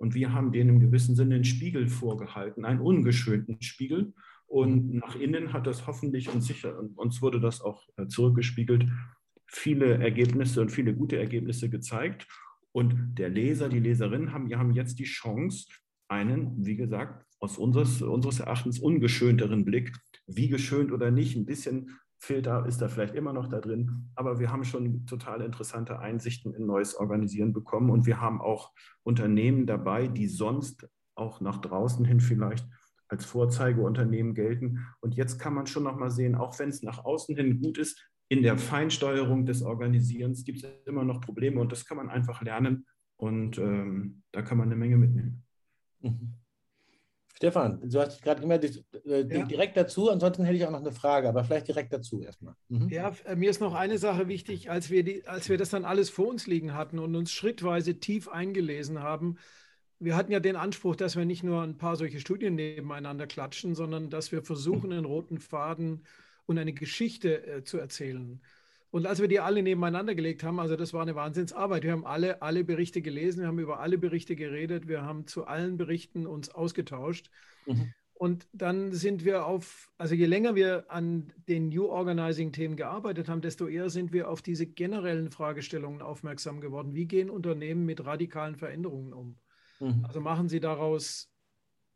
Und 0.00 0.14
wir 0.14 0.32
haben 0.32 0.50
denen 0.50 0.70
im 0.70 0.80
gewissen 0.80 1.14
Sinne 1.14 1.34
einen 1.34 1.44
Spiegel 1.44 1.86
vorgehalten, 1.86 2.64
einen 2.64 2.80
ungeschönten 2.80 3.60
Spiegel. 3.60 4.14
Und 4.46 4.94
nach 4.94 5.14
innen 5.14 5.52
hat 5.52 5.66
das 5.66 5.86
hoffentlich 5.86 6.32
und 6.32 6.40
sicher, 6.40 6.78
und 6.78 6.96
uns 6.96 7.20
wurde 7.20 7.38
das 7.38 7.60
auch 7.60 7.86
äh, 7.98 8.06
zurückgespiegelt, 8.06 8.88
viele 9.46 9.98
Ergebnisse 9.98 10.62
und 10.62 10.70
viele 10.70 10.94
gute 10.94 11.18
Ergebnisse 11.18 11.68
gezeigt. 11.68 12.26
Und 12.72 13.18
der 13.18 13.28
Leser, 13.28 13.68
die 13.68 13.78
Leserin 13.78 14.32
haben, 14.32 14.50
haben 14.56 14.72
jetzt 14.72 14.98
die 14.98 15.04
Chance, 15.04 15.66
einen, 16.08 16.64
wie 16.64 16.76
gesagt, 16.76 17.26
aus 17.38 17.58
unseres, 17.58 18.00
unseres 18.00 18.40
Erachtens 18.40 18.78
ungeschönteren 18.78 19.66
Blick, 19.66 19.92
wie 20.26 20.48
geschönt 20.48 20.92
oder 20.92 21.10
nicht, 21.10 21.36
ein 21.36 21.46
bisschen 21.46 21.98
Filter 22.22 22.66
ist 22.66 22.82
da 22.82 22.88
vielleicht 22.88 23.14
immer 23.14 23.32
noch 23.32 23.48
da 23.48 23.60
drin, 23.60 24.10
aber 24.14 24.38
wir 24.38 24.52
haben 24.52 24.64
schon 24.64 25.06
total 25.06 25.40
interessante 25.40 25.98
Einsichten 25.98 26.54
in 26.54 26.66
neues 26.66 26.94
Organisieren 26.94 27.54
bekommen 27.54 27.90
und 27.90 28.04
wir 28.04 28.20
haben 28.20 28.42
auch 28.42 28.72
Unternehmen 29.02 29.66
dabei, 29.66 30.06
die 30.06 30.28
sonst 30.28 30.86
auch 31.14 31.40
nach 31.40 31.62
draußen 31.62 32.04
hin 32.04 32.20
vielleicht 32.20 32.68
als 33.08 33.24
Vorzeigeunternehmen 33.24 34.34
gelten. 34.34 34.86
Und 35.00 35.16
jetzt 35.16 35.38
kann 35.38 35.54
man 35.54 35.66
schon 35.66 35.82
noch 35.82 35.96
mal 35.96 36.10
sehen, 36.10 36.34
auch 36.34 36.58
wenn 36.58 36.68
es 36.68 36.82
nach 36.82 37.04
außen 37.04 37.34
hin 37.34 37.60
gut 37.60 37.78
ist, 37.78 38.06
in 38.28 38.42
der 38.42 38.58
Feinsteuerung 38.58 39.46
des 39.46 39.62
Organisierens 39.62 40.44
gibt 40.44 40.62
es 40.62 40.70
immer 40.86 41.04
noch 41.04 41.20
Probleme 41.20 41.60
und 41.60 41.72
das 41.72 41.84
kann 41.84 41.96
man 41.96 42.10
einfach 42.10 42.42
lernen 42.42 42.86
und 43.16 43.58
ähm, 43.58 44.22
da 44.30 44.42
kann 44.42 44.58
man 44.58 44.68
eine 44.68 44.76
Menge 44.76 44.98
mitnehmen. 44.98 45.42
Mhm. 46.00 46.34
Stefan, 47.36 47.80
du 47.88 48.00
hast 48.00 48.22
gerade 48.22 48.42
immer 48.42 48.62
äh, 48.62 48.68
ja. 49.04 49.44
direkt 49.46 49.76
dazu, 49.76 50.10
ansonsten 50.10 50.44
hätte 50.44 50.56
ich 50.56 50.66
auch 50.66 50.70
noch 50.70 50.80
eine 50.80 50.92
Frage, 50.92 51.28
aber 51.28 51.44
vielleicht 51.44 51.68
direkt 51.68 51.92
dazu 51.92 52.22
erstmal. 52.22 52.54
Mhm. 52.68 52.88
Ja, 52.88 53.12
äh, 53.24 53.36
mir 53.36 53.50
ist 53.50 53.60
noch 53.60 53.74
eine 53.74 53.98
Sache 53.98 54.28
wichtig, 54.28 54.70
als 54.70 54.90
wir, 54.90 55.04
die, 55.04 55.26
als 55.26 55.48
wir 55.48 55.56
das 55.56 55.70
dann 55.70 55.84
alles 55.84 56.10
vor 56.10 56.28
uns 56.28 56.46
liegen 56.46 56.74
hatten 56.74 56.98
und 56.98 57.14
uns 57.16 57.32
schrittweise 57.32 57.98
tief 57.98 58.28
eingelesen 58.28 59.02
haben. 59.02 59.36
Wir 59.98 60.16
hatten 60.16 60.32
ja 60.32 60.40
den 60.40 60.56
Anspruch, 60.56 60.96
dass 60.96 61.16
wir 61.16 61.24
nicht 61.24 61.42
nur 61.42 61.62
ein 61.62 61.76
paar 61.76 61.96
solche 61.96 62.20
Studien 62.20 62.54
nebeneinander 62.56 63.26
klatschen, 63.26 63.74
sondern 63.74 64.10
dass 64.10 64.32
wir 64.32 64.42
versuchen, 64.42 64.92
einen 64.92 65.04
roten 65.04 65.38
Faden 65.38 66.04
und 66.46 66.58
eine 66.58 66.72
Geschichte 66.72 67.46
äh, 67.46 67.64
zu 67.64 67.78
erzählen. 67.78 68.40
Und 68.90 69.06
als 69.06 69.20
wir 69.20 69.28
die 69.28 69.40
alle 69.40 69.62
nebeneinander 69.62 70.14
gelegt 70.14 70.42
haben, 70.42 70.58
also 70.58 70.74
das 70.74 70.92
war 70.92 71.02
eine 71.02 71.14
Wahnsinnsarbeit. 71.14 71.84
Wir 71.84 71.92
haben 71.92 72.04
alle, 72.04 72.42
alle 72.42 72.64
Berichte 72.64 73.02
gelesen, 73.02 73.40
wir 73.40 73.46
haben 73.46 73.60
über 73.60 73.78
alle 73.80 73.98
Berichte 73.98 74.34
geredet, 74.34 74.88
wir 74.88 75.02
haben 75.02 75.26
zu 75.26 75.46
allen 75.46 75.76
Berichten 75.76 76.26
uns 76.26 76.48
ausgetauscht. 76.48 77.30
Mhm. 77.66 77.92
Und 78.20 78.48
dann 78.52 78.92
sind 78.92 79.24
wir 79.24 79.46
auf, 79.46 79.90
also 79.96 80.14
je 80.14 80.26
länger 80.26 80.54
wir 80.54 80.90
an 80.90 81.32
den 81.48 81.70
New 81.70 81.86
Organizing-Themen 81.86 82.76
gearbeitet 82.76 83.28
haben, 83.28 83.40
desto 83.40 83.66
eher 83.66 83.88
sind 83.88 84.12
wir 84.12 84.28
auf 84.28 84.42
diese 84.42 84.66
generellen 84.66 85.30
Fragestellungen 85.30 86.02
aufmerksam 86.02 86.60
geworden. 86.60 86.94
Wie 86.94 87.06
gehen 87.06 87.30
Unternehmen 87.30 87.86
mit 87.86 88.04
radikalen 88.04 88.56
Veränderungen 88.56 89.14
um? 89.14 89.38
Mhm. 89.78 90.04
Also 90.04 90.20
machen 90.20 90.48
sie 90.50 90.60
daraus 90.60 91.32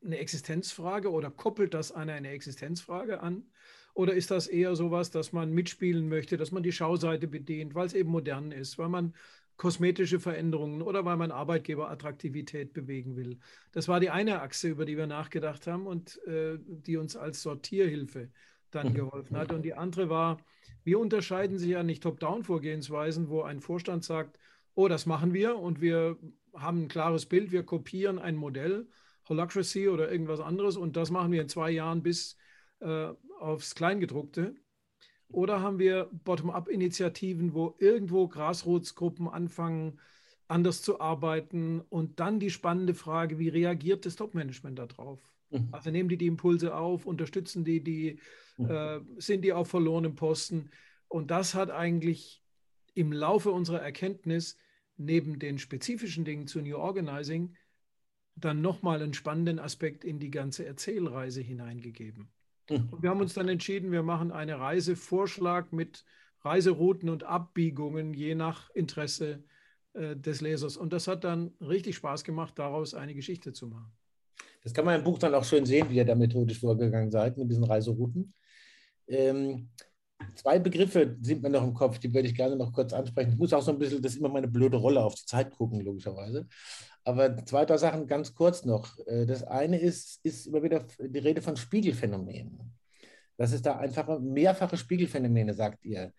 eine 0.02 0.18
Existenzfrage 0.18 1.10
oder 1.10 1.30
koppelt 1.30 1.74
das 1.74 1.92
an 1.92 2.08
eine 2.08 2.30
Existenzfrage 2.30 3.20
an? 3.20 3.50
Oder 3.94 4.14
ist 4.14 4.32
das 4.32 4.48
eher 4.48 4.74
sowas, 4.74 5.10
dass 5.10 5.32
man 5.32 5.52
mitspielen 5.52 6.08
möchte, 6.08 6.36
dass 6.36 6.50
man 6.50 6.64
die 6.64 6.72
Schauseite 6.72 7.28
bedient, 7.28 7.74
weil 7.74 7.86
es 7.86 7.94
eben 7.94 8.10
modern 8.10 8.50
ist, 8.50 8.76
weil 8.76 8.88
man 8.88 9.14
kosmetische 9.56 10.18
Veränderungen 10.18 10.82
oder 10.82 11.04
weil 11.04 11.16
man 11.16 11.30
Arbeitgeberattraktivität 11.30 12.72
bewegen 12.72 13.16
will? 13.16 13.38
Das 13.70 13.86
war 13.86 14.00
die 14.00 14.10
eine 14.10 14.42
Achse, 14.42 14.68
über 14.68 14.84
die 14.84 14.96
wir 14.96 15.06
nachgedacht 15.06 15.68
haben 15.68 15.86
und 15.86 16.20
äh, 16.26 16.58
die 16.58 16.96
uns 16.96 17.16
als 17.16 17.40
Sortierhilfe 17.42 18.30
dann 18.72 18.88
mhm. 18.88 18.94
geholfen 18.94 19.36
hat. 19.36 19.52
Und 19.52 19.62
die 19.62 19.74
andere 19.74 20.08
war, 20.10 20.38
wir 20.82 20.98
unterscheiden 20.98 21.58
sich 21.58 21.70
ja 21.70 21.84
nicht 21.84 22.02
Top-Down-Vorgehensweisen, 22.02 23.28
wo 23.28 23.42
ein 23.42 23.60
Vorstand 23.60 24.04
sagt, 24.04 24.38
oh, 24.74 24.88
das 24.88 25.06
machen 25.06 25.32
wir 25.32 25.56
und 25.56 25.80
wir 25.80 26.18
haben 26.52 26.82
ein 26.82 26.88
klares 26.88 27.26
Bild, 27.26 27.52
wir 27.52 27.62
kopieren 27.62 28.18
ein 28.18 28.34
Modell, 28.34 28.88
Holacracy 29.28 29.88
oder 29.88 30.10
irgendwas 30.10 30.40
anderes 30.40 30.76
und 30.76 30.96
das 30.96 31.10
machen 31.12 31.30
wir 31.30 31.42
in 31.42 31.48
zwei 31.48 31.70
Jahren 31.70 32.02
bis 32.02 32.36
äh, 32.84 33.14
aufs 33.40 33.74
Kleingedruckte? 33.74 34.54
Oder 35.28 35.60
haben 35.60 35.78
wir 35.78 36.08
Bottom-up-Initiativen, 36.24 37.54
wo 37.54 37.74
irgendwo 37.78 38.28
Grasrotsgruppen 38.28 39.28
anfangen, 39.28 39.98
anders 40.46 40.82
zu 40.82 41.00
arbeiten 41.00 41.80
und 41.88 42.20
dann 42.20 42.38
die 42.38 42.50
spannende 42.50 42.94
Frage, 42.94 43.38
wie 43.38 43.48
reagiert 43.48 44.06
das 44.06 44.16
Top-Management 44.16 44.78
darauf? 44.78 45.20
Mhm. 45.50 45.68
Also 45.72 45.90
nehmen 45.90 46.08
die 46.08 46.18
die 46.18 46.26
Impulse 46.26 46.76
auf, 46.76 47.06
unterstützen 47.06 47.64
die, 47.64 47.82
die 47.82 48.20
mhm. 48.58 48.70
äh, 48.70 49.00
sind 49.16 49.42
die 49.42 49.52
auf 49.52 49.68
verlorenem 49.68 50.14
Posten? 50.14 50.70
Und 51.08 51.30
das 51.30 51.54
hat 51.54 51.70
eigentlich 51.70 52.42
im 52.94 53.12
Laufe 53.12 53.50
unserer 53.50 53.80
Erkenntnis 53.80 54.56
neben 54.96 55.38
den 55.38 55.58
spezifischen 55.58 56.24
Dingen 56.24 56.46
zu 56.46 56.60
New 56.60 56.76
Organizing 56.76 57.56
dann 58.36 58.60
nochmal 58.60 59.02
einen 59.02 59.14
spannenden 59.14 59.58
Aspekt 59.58 60.04
in 60.04 60.18
die 60.18 60.30
ganze 60.30 60.66
Erzählreise 60.66 61.40
hineingegeben. 61.40 62.28
Und 62.68 63.02
wir 63.02 63.10
haben 63.10 63.20
uns 63.20 63.34
dann 63.34 63.48
entschieden, 63.48 63.92
wir 63.92 64.02
machen 64.02 64.32
einen 64.32 64.58
Reisevorschlag 64.58 65.72
mit 65.72 66.04
Reiserouten 66.40 67.08
und 67.08 67.24
Abbiegungen 67.24 68.14
je 68.14 68.34
nach 68.34 68.70
Interesse 68.70 69.42
äh, 69.94 70.16
des 70.16 70.40
Lesers. 70.40 70.76
Und 70.76 70.92
das 70.92 71.08
hat 71.08 71.24
dann 71.24 71.52
richtig 71.60 71.96
Spaß 71.96 72.24
gemacht, 72.24 72.58
daraus 72.58 72.94
eine 72.94 73.14
Geschichte 73.14 73.52
zu 73.52 73.66
machen. 73.68 73.92
Das 74.62 74.72
kann 74.72 74.84
man 74.84 74.98
im 74.98 75.04
Buch 75.04 75.18
dann 75.18 75.34
auch 75.34 75.44
schön 75.44 75.66
sehen, 75.66 75.88
wie 75.90 75.96
ihr 75.96 76.04
da 76.04 76.14
methodisch 76.14 76.58
vorgegangen 76.58 77.10
seid 77.10 77.36
mit 77.36 77.50
diesen 77.50 77.64
Reiserouten. 77.64 78.32
Ähm, 79.06 79.68
zwei 80.34 80.58
Begriffe 80.58 81.16
sind 81.20 81.42
mir 81.42 81.50
noch 81.50 81.62
im 81.62 81.74
Kopf, 81.74 81.98
die 81.98 82.12
würde 82.12 82.28
ich 82.28 82.34
gerne 82.34 82.56
noch 82.56 82.72
kurz 82.72 82.92
ansprechen. 82.92 83.32
Ich 83.32 83.38
muss 83.38 83.52
auch 83.52 83.62
so 83.62 83.72
ein 83.72 83.78
bisschen, 83.78 84.00
das 84.00 84.12
ist 84.12 84.18
immer 84.18 84.30
meine 84.30 84.48
blöde 84.48 84.78
Rolle, 84.78 85.02
auf 85.02 85.14
die 85.14 85.26
Zeit 85.26 85.50
gucken, 85.50 85.80
logischerweise. 85.80 86.48
Aber 87.04 87.44
zwei, 87.44 87.66
drei 87.66 87.76
Sachen 87.76 88.06
ganz 88.06 88.34
kurz 88.34 88.64
noch. 88.64 88.98
Äh, 89.06 89.26
das 89.26 89.44
eine 89.44 89.78
ist, 89.78 90.20
ist 90.24 90.46
immer 90.46 90.62
wieder 90.62 90.86
die 90.98 91.18
Rede 91.18 91.42
von 91.42 91.56
Spiegelphänomenen. 91.56 92.72
Dass 93.36 93.52
es 93.52 93.62
da 93.62 93.76
einfach 93.76 94.20
mehrfache 94.20 94.76
Spiegelphänomene, 94.76 95.54
sagt 95.54 95.84
ihr, 95.84 96.12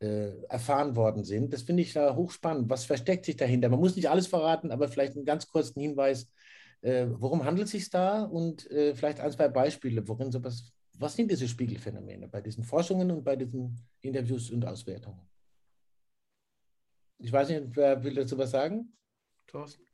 äh, 0.00 0.30
erfahren 0.48 0.94
worden 0.94 1.24
sind. 1.24 1.52
Das 1.52 1.62
finde 1.62 1.82
ich 1.82 1.92
da 1.92 2.14
hochspannend. 2.14 2.70
Was 2.70 2.84
versteckt 2.84 3.24
sich 3.24 3.36
dahinter? 3.36 3.68
Man 3.68 3.80
muss 3.80 3.96
nicht 3.96 4.08
alles 4.08 4.28
verraten, 4.28 4.70
aber 4.70 4.88
vielleicht 4.88 5.16
einen 5.16 5.24
ganz 5.24 5.48
kurzen 5.48 5.80
Hinweis. 5.80 6.30
Äh, 6.82 7.06
worum 7.10 7.44
handelt 7.44 7.66
es 7.66 7.72
sich 7.72 7.90
da? 7.90 8.22
Und 8.22 8.68
vielleicht 8.94 9.18
ein, 9.18 9.32
zwei 9.32 9.48
Beispiele, 9.48 10.06
worin 10.06 10.30
sowas, 10.30 10.72
was 10.96 11.16
sind 11.16 11.30
diese 11.30 11.48
Spiegelphänomene 11.48 12.28
bei 12.28 12.40
diesen 12.40 12.62
Forschungen 12.62 13.10
und 13.10 13.24
bei 13.24 13.34
diesen 13.34 13.76
Interviews 14.02 14.50
und 14.50 14.64
Auswertungen? 14.64 15.28
Ich 17.18 17.32
weiß 17.32 17.48
nicht, 17.48 17.62
wer 17.74 18.04
will 18.04 18.14
dazu 18.14 18.38
was 18.38 18.52
sagen? 18.52 18.92
Thorsten? 19.48 19.87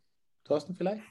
Thorsten 0.45 0.75
vielleicht? 0.75 1.03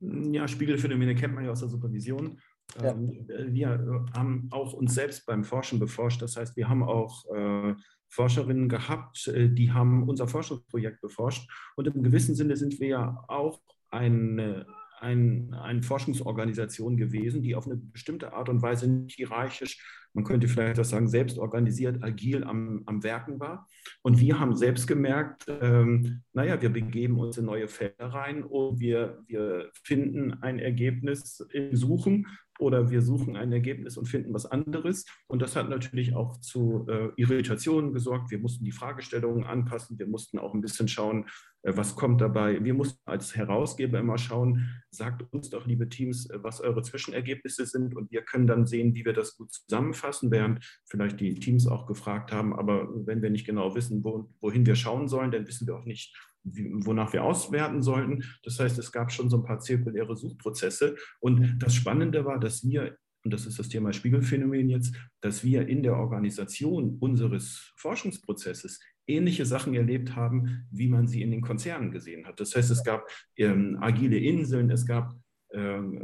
Ja, 0.00 0.46
Spiegelphänomene 0.46 1.14
kennt 1.14 1.34
man 1.34 1.44
ja 1.44 1.50
aus 1.50 1.60
der 1.60 1.68
Supervision. 1.68 2.40
Ja. 2.82 2.92
Ähm, 2.92 3.26
wir 3.28 4.06
haben 4.14 4.48
auch 4.50 4.72
uns 4.72 4.94
selbst 4.94 5.26
beim 5.26 5.44
Forschen 5.44 5.78
beforscht. 5.78 6.20
Das 6.22 6.36
heißt, 6.36 6.56
wir 6.56 6.68
haben 6.68 6.82
auch 6.82 7.24
äh, 7.34 7.74
Forscherinnen 8.08 8.68
gehabt, 8.68 9.28
äh, 9.28 9.48
die 9.48 9.72
haben 9.72 10.08
unser 10.08 10.26
Forschungsprojekt 10.26 11.00
beforscht. 11.00 11.50
Und 11.76 11.86
im 11.86 12.02
gewissen 12.02 12.34
Sinne 12.34 12.56
sind 12.56 12.78
wir 12.80 12.88
ja 12.88 13.24
auch 13.28 13.60
eine, 13.90 14.66
ein, 15.00 15.54
eine 15.54 15.82
Forschungsorganisation 15.82 16.96
gewesen, 16.96 17.42
die 17.42 17.54
auf 17.54 17.66
eine 17.66 17.76
bestimmte 17.76 18.32
Art 18.32 18.48
und 18.48 18.62
Weise 18.62 18.88
nicht 18.88 19.16
hierarchisch 19.16 20.05
man 20.16 20.24
könnte 20.24 20.48
vielleicht 20.48 20.80
auch 20.80 20.84
sagen, 20.84 21.08
selbst 21.08 21.38
organisiert, 21.38 22.02
agil 22.02 22.42
am, 22.42 22.82
am 22.86 23.02
Werken 23.02 23.38
war. 23.38 23.68
Und 24.00 24.18
wir 24.18 24.40
haben 24.40 24.56
selbst 24.56 24.86
gemerkt, 24.86 25.44
ähm, 25.46 26.22
naja, 26.32 26.60
wir 26.62 26.70
begeben 26.70 27.18
uns 27.20 27.36
in 27.36 27.44
neue 27.44 27.68
Felder 27.68 28.06
rein 28.06 28.42
und 28.42 28.80
wir, 28.80 29.22
wir 29.26 29.70
finden 29.84 30.32
ein 30.40 30.58
Ergebnis 30.58 31.46
im 31.52 31.76
Suchen 31.76 32.26
oder 32.58 32.90
wir 32.90 33.02
suchen 33.02 33.36
ein 33.36 33.52
Ergebnis 33.52 33.96
und 33.96 34.06
finden 34.06 34.32
was 34.32 34.46
anderes. 34.46 35.04
Und 35.26 35.42
das 35.42 35.56
hat 35.56 35.68
natürlich 35.68 36.14
auch 36.14 36.40
zu 36.40 36.86
äh, 36.88 37.10
Irritationen 37.16 37.92
gesorgt. 37.92 38.30
Wir 38.30 38.38
mussten 38.38 38.64
die 38.64 38.72
Fragestellungen 38.72 39.44
anpassen. 39.44 39.98
Wir 39.98 40.06
mussten 40.06 40.38
auch 40.38 40.54
ein 40.54 40.60
bisschen 40.60 40.88
schauen, 40.88 41.26
äh, 41.62 41.76
was 41.76 41.96
kommt 41.96 42.20
dabei. 42.20 42.62
Wir 42.64 42.74
mussten 42.74 43.00
als 43.04 43.36
Herausgeber 43.36 43.98
immer 43.98 44.18
schauen, 44.18 44.68
sagt 44.90 45.22
uns 45.32 45.50
doch, 45.50 45.66
liebe 45.66 45.88
Teams, 45.88 46.30
äh, 46.30 46.42
was 46.42 46.60
eure 46.60 46.82
Zwischenergebnisse 46.82 47.66
sind. 47.66 47.94
Und 47.94 48.10
wir 48.10 48.22
können 48.22 48.46
dann 48.46 48.66
sehen, 48.66 48.94
wie 48.94 49.04
wir 49.04 49.12
das 49.12 49.36
gut 49.36 49.52
zusammenfassen, 49.52 50.05
während 50.30 50.64
vielleicht 50.84 51.20
die 51.20 51.34
Teams 51.34 51.66
auch 51.66 51.86
gefragt 51.86 52.32
haben. 52.32 52.54
Aber 52.54 52.88
wenn 53.06 53.22
wir 53.22 53.30
nicht 53.30 53.46
genau 53.46 53.74
wissen, 53.74 54.02
wo, 54.04 54.30
wohin 54.40 54.66
wir 54.66 54.76
schauen 54.76 55.08
sollen, 55.08 55.30
dann 55.30 55.46
wissen 55.46 55.66
wir 55.66 55.76
auch 55.76 55.84
nicht, 55.84 56.14
wonach 56.44 57.12
wir 57.12 57.24
auswerten 57.24 57.82
sollten. 57.82 58.24
Das 58.42 58.60
heißt, 58.60 58.78
es 58.78 58.92
gab 58.92 59.12
schon 59.12 59.30
so 59.30 59.38
ein 59.38 59.44
paar 59.44 59.60
zirkuläre 59.60 60.16
Suchprozesse. 60.16 60.96
Und 61.20 61.58
das 61.58 61.74
Spannende 61.74 62.24
war, 62.24 62.38
dass 62.38 62.66
wir, 62.66 62.96
und 63.24 63.32
das 63.32 63.46
ist 63.46 63.58
das 63.58 63.68
Thema 63.68 63.92
Spiegelphänomen 63.92 64.68
jetzt, 64.68 64.94
dass 65.20 65.42
wir 65.44 65.66
in 65.68 65.82
der 65.82 65.96
Organisation 65.96 66.96
unseres 67.00 67.72
Forschungsprozesses 67.76 68.80
ähnliche 69.08 69.46
Sachen 69.46 69.74
erlebt 69.74 70.16
haben, 70.16 70.66
wie 70.70 70.88
man 70.88 71.06
sie 71.06 71.22
in 71.22 71.30
den 71.30 71.40
Konzernen 71.40 71.90
gesehen 71.90 72.26
hat. 72.26 72.40
Das 72.40 72.54
heißt, 72.54 72.70
es 72.70 72.82
gab 72.84 73.08
ähm, 73.36 73.78
agile 73.80 74.18
Inseln, 74.18 74.70
es 74.70 74.86
gab 74.86 75.14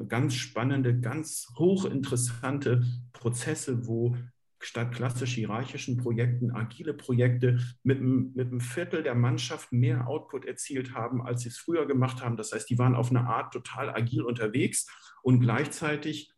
ganz 0.08 0.34
spannende, 0.34 0.98
ganz 0.98 1.52
hochinteressante 1.58 2.84
Prozesse, 3.12 3.86
wo 3.86 4.16
statt 4.64 4.92
klassisch 4.92 5.34
hierarchischen 5.34 5.96
Projekten 5.96 6.52
agile 6.52 6.94
Projekte 6.94 7.58
mit, 7.82 8.00
mit 8.00 8.48
einem 8.48 8.60
Viertel 8.60 9.02
der 9.02 9.14
Mannschaft 9.14 9.72
mehr 9.72 10.06
Output 10.06 10.44
erzielt 10.44 10.94
haben, 10.94 11.22
als 11.22 11.42
sie 11.42 11.48
es 11.48 11.58
früher 11.58 11.86
gemacht 11.86 12.22
haben. 12.22 12.36
Das 12.36 12.52
heißt, 12.52 12.70
die 12.70 12.78
waren 12.78 12.94
auf 12.94 13.10
eine 13.10 13.26
Art 13.26 13.52
total 13.52 13.90
agil 13.90 14.22
unterwegs 14.22 14.86
und 15.22 15.40
gleichzeitig 15.40 16.32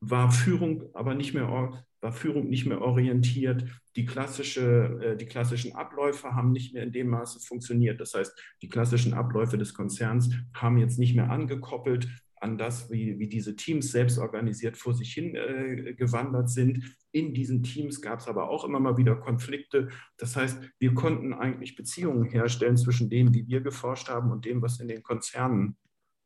war 0.00 0.32
Führung 0.32 0.90
aber 0.94 1.14
nicht 1.14 1.32
mehr, 1.32 1.48
war 2.00 2.12
Führung 2.12 2.48
nicht 2.48 2.66
mehr 2.66 2.82
orientiert. 2.82 3.64
Die, 3.94 4.04
klassische, 4.04 4.98
äh, 5.00 5.16
die 5.16 5.26
klassischen 5.26 5.76
Abläufe 5.76 6.34
haben 6.34 6.50
nicht 6.50 6.74
mehr 6.74 6.82
in 6.82 6.92
dem 6.92 7.08
Maße 7.08 7.38
funktioniert. 7.38 8.00
Das 8.00 8.14
heißt, 8.14 8.36
die 8.62 8.68
klassischen 8.68 9.14
Abläufe 9.14 9.58
des 9.58 9.74
Konzerns 9.74 10.34
haben 10.54 10.78
jetzt 10.78 10.98
nicht 10.98 11.14
mehr 11.14 11.30
angekoppelt 11.30 12.08
an 12.42 12.58
das, 12.58 12.90
wie, 12.90 13.18
wie 13.18 13.28
diese 13.28 13.54
Teams 13.54 13.92
selbst 13.92 14.18
organisiert 14.18 14.76
vor 14.76 14.94
sich 14.94 15.12
hin 15.12 15.34
äh, 15.36 15.94
gewandert 15.94 16.50
sind. 16.50 16.96
In 17.12 17.32
diesen 17.34 17.62
Teams 17.62 18.02
gab 18.02 18.18
es 18.18 18.26
aber 18.26 18.50
auch 18.50 18.64
immer 18.64 18.80
mal 18.80 18.96
wieder 18.96 19.14
Konflikte. 19.14 19.88
Das 20.16 20.34
heißt, 20.34 20.60
wir 20.78 20.94
konnten 20.94 21.32
eigentlich 21.32 21.76
Beziehungen 21.76 22.24
herstellen 22.24 22.76
zwischen 22.76 23.08
dem, 23.08 23.32
wie 23.32 23.46
wir 23.46 23.60
geforscht 23.60 24.08
haben 24.08 24.32
und 24.32 24.44
dem, 24.44 24.60
was 24.60 24.80
in 24.80 24.88
den 24.88 25.04
Konzernen 25.04 25.76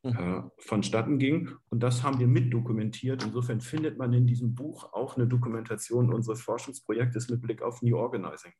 äh, 0.04 0.08
mhm. 0.08 0.50
vonstatten 0.58 1.18
ging. 1.18 1.50
Und 1.68 1.82
das 1.82 2.02
haben 2.02 2.18
wir 2.18 2.28
mitdokumentiert. 2.28 3.22
Insofern 3.22 3.60
findet 3.60 3.98
man 3.98 4.12
in 4.14 4.26
diesem 4.26 4.54
Buch 4.54 4.92
auch 4.94 5.16
eine 5.16 5.26
Dokumentation 5.26 6.12
unseres 6.12 6.40
Forschungsprojektes 6.40 7.28
mit 7.28 7.42
Blick 7.42 7.60
auf 7.60 7.82
New 7.82 7.96
Organizing. 7.96 8.52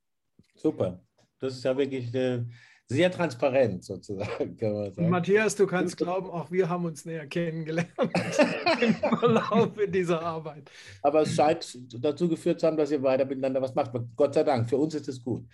Super. 0.57 1.03
Das 1.39 1.55
ist 1.55 1.65
ja 1.65 1.77
wirklich 1.77 2.15
eine 2.15 2.49
sehr 2.89 3.11
transparent 3.11 3.85
sozusagen, 3.85 4.57
kann 4.57 4.73
man 4.73 4.93
sagen. 4.93 5.11
Matthias, 5.11 5.57
du 5.57 5.67
kannst 5.67 5.97
glauben, 5.97 6.31
auch 6.31 6.51
wir 6.51 6.69
haben 6.69 6.85
uns 6.85 7.05
näher 7.05 7.27
kennengelernt 7.27 7.89
im 8.81 8.95
Verlauf 8.95 9.71
dieser 9.89 10.23
Arbeit. 10.23 10.71
Aber 11.03 11.23
es 11.23 11.35
scheint 11.35 11.79
dazu 12.03 12.29
geführt 12.29 12.61
zu 12.61 12.67
haben, 12.67 12.77
dass 12.77 12.93
ihr 12.93 13.03
weiter 13.03 13.25
miteinander 13.25 13.61
was 13.61 13.75
macht. 13.75 13.91
Gott 14.15 14.35
sei 14.35 14.45
Dank, 14.45 14.69
für 14.69 14.77
uns 14.77 14.95
ist 14.95 15.09
es 15.09 15.23
gut. 15.23 15.45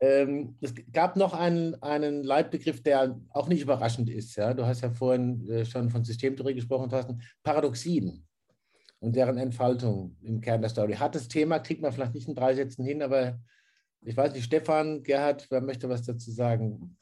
Ähm, 0.00 0.56
es 0.60 0.74
gab 0.92 1.16
noch 1.16 1.34
einen, 1.34 1.80
einen 1.82 2.24
Leitbegriff, 2.24 2.82
der 2.82 3.18
auch 3.30 3.48
nicht 3.48 3.62
überraschend 3.62 4.10
ist. 4.10 4.36
Ja? 4.36 4.52
Du 4.54 4.66
hast 4.66 4.82
ja 4.82 4.90
vorhin 4.90 5.48
äh, 5.48 5.64
schon 5.64 5.90
von 5.90 6.04
Systemtheorie 6.04 6.54
gesprochen, 6.54 6.90
Thorsten. 6.90 7.22
Paradoxien 7.42 8.26
und 8.98 9.16
deren 9.16 9.38
Entfaltung 9.38 10.16
im 10.22 10.40
Kern 10.40 10.60
der 10.60 10.70
Story. 10.70 10.94
Hat 10.94 11.14
das 11.14 11.28
Thema, 11.28 11.58
kriegt 11.58 11.80
man 11.80 11.92
vielleicht 11.92 12.14
nicht 12.14 12.28
in 12.28 12.34
drei 12.34 12.54
Sätzen 12.54 12.84
hin, 12.84 13.02
aber 13.02 13.38
ich 14.02 14.16
weiß 14.16 14.32
nicht, 14.32 14.44
Stefan, 14.44 15.02
Gerhard, 15.02 15.46
wer 15.50 15.60
möchte 15.60 15.88
was 15.88 16.02
dazu 16.02 16.30
sagen? 16.30 16.96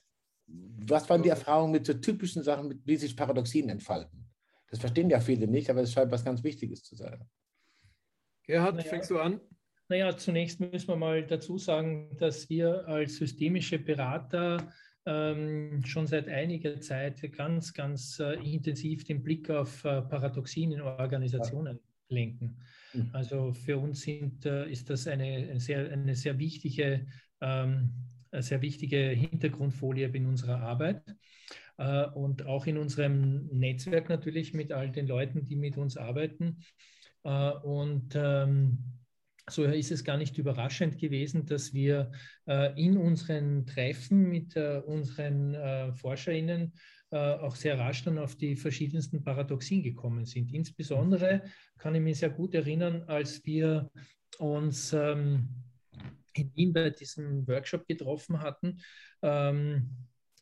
Was 0.46 1.08
waren 1.08 1.22
die 1.22 1.28
Erfahrungen 1.28 1.72
mit 1.72 1.86
so 1.86 1.94
typischen 1.94 2.42
Sachen, 2.42 2.80
wie 2.84 2.96
sich 2.96 3.16
Paradoxien 3.16 3.68
entfalten? 3.68 4.26
Das 4.70 4.80
verstehen 4.80 5.10
ja 5.10 5.20
viele 5.20 5.46
nicht, 5.46 5.70
aber 5.70 5.82
es 5.82 5.92
scheint 5.92 6.10
was 6.10 6.24
ganz 6.24 6.42
Wichtiges 6.42 6.82
zu 6.82 6.96
sein. 6.96 7.20
Gerhard, 8.44 8.76
naja, 8.76 8.88
fängst 8.88 9.10
du 9.10 9.18
an? 9.18 9.40
Naja, 9.88 10.16
zunächst 10.16 10.60
müssen 10.60 10.88
wir 10.88 10.96
mal 10.96 11.26
dazu 11.26 11.58
sagen, 11.58 12.16
dass 12.18 12.48
wir 12.50 12.86
als 12.86 13.16
systemische 13.16 13.78
Berater 13.78 14.72
ähm, 15.06 15.82
schon 15.84 16.06
seit 16.06 16.28
einiger 16.28 16.80
Zeit 16.80 17.20
ganz, 17.32 17.72
ganz 17.72 18.18
äh, 18.18 18.34
intensiv 18.34 19.04
den 19.04 19.22
Blick 19.22 19.48
auf 19.48 19.84
äh, 19.84 20.02
Paradoxien 20.02 20.72
in 20.72 20.82
Organisationen 20.82 21.76
ja. 21.76 22.16
lenken. 22.16 22.58
Mhm. 22.94 23.10
Also 23.12 23.52
für 23.52 23.78
uns 23.78 24.02
sind, 24.02 24.46
äh, 24.46 24.70
ist 24.70 24.90
das 24.90 25.06
eine, 25.06 25.58
sehr, 25.60 25.90
eine 25.90 26.14
sehr 26.14 26.38
wichtige, 26.38 27.06
ähm, 27.40 27.92
sehr 28.32 28.60
wichtige 28.62 28.98
Hintergrundfolie 28.98 30.08
in 30.08 30.26
unserer 30.26 30.60
Arbeit 30.60 31.02
äh, 31.78 32.06
und 32.06 32.46
auch 32.46 32.66
in 32.66 32.76
unserem 32.76 33.46
Netzwerk 33.46 34.08
natürlich 34.08 34.52
mit 34.54 34.72
all 34.72 34.90
den 34.90 35.06
Leuten, 35.06 35.44
die 35.44 35.56
mit 35.56 35.78
uns 35.78 35.96
arbeiten. 35.96 36.58
Äh, 37.24 37.50
und 37.50 38.14
ähm, 38.14 38.98
so 39.48 39.64
ist 39.64 39.90
es 39.90 40.04
gar 40.04 40.18
nicht 40.18 40.36
überraschend 40.36 40.98
gewesen, 40.98 41.46
dass 41.46 41.72
wir 41.72 42.12
äh, 42.46 42.72
in 42.82 42.98
unseren 42.98 43.66
Treffen 43.66 44.28
mit 44.28 44.56
äh, 44.56 44.82
unseren 44.84 45.54
äh, 45.54 45.92
ForscherInnen 45.92 46.72
auch 47.16 47.56
sehr 47.56 47.78
rasch 47.78 48.04
dann 48.04 48.18
auf 48.18 48.36
die 48.36 48.54
verschiedensten 48.54 49.22
Paradoxien 49.22 49.82
gekommen 49.82 50.26
sind. 50.26 50.52
Insbesondere 50.52 51.42
kann 51.78 51.94
ich 51.94 52.02
mich 52.02 52.18
sehr 52.18 52.30
gut 52.30 52.54
erinnern, 52.54 53.04
als 53.06 53.44
wir 53.46 53.90
uns 54.38 54.92
ähm, 54.92 55.48
in 56.34 56.54
Wien 56.54 56.72
bei 56.72 56.90
diesem 56.90 57.46
Workshop 57.46 57.86
getroffen 57.86 58.40
hatten. 58.40 58.80
Ähm, 59.22 59.90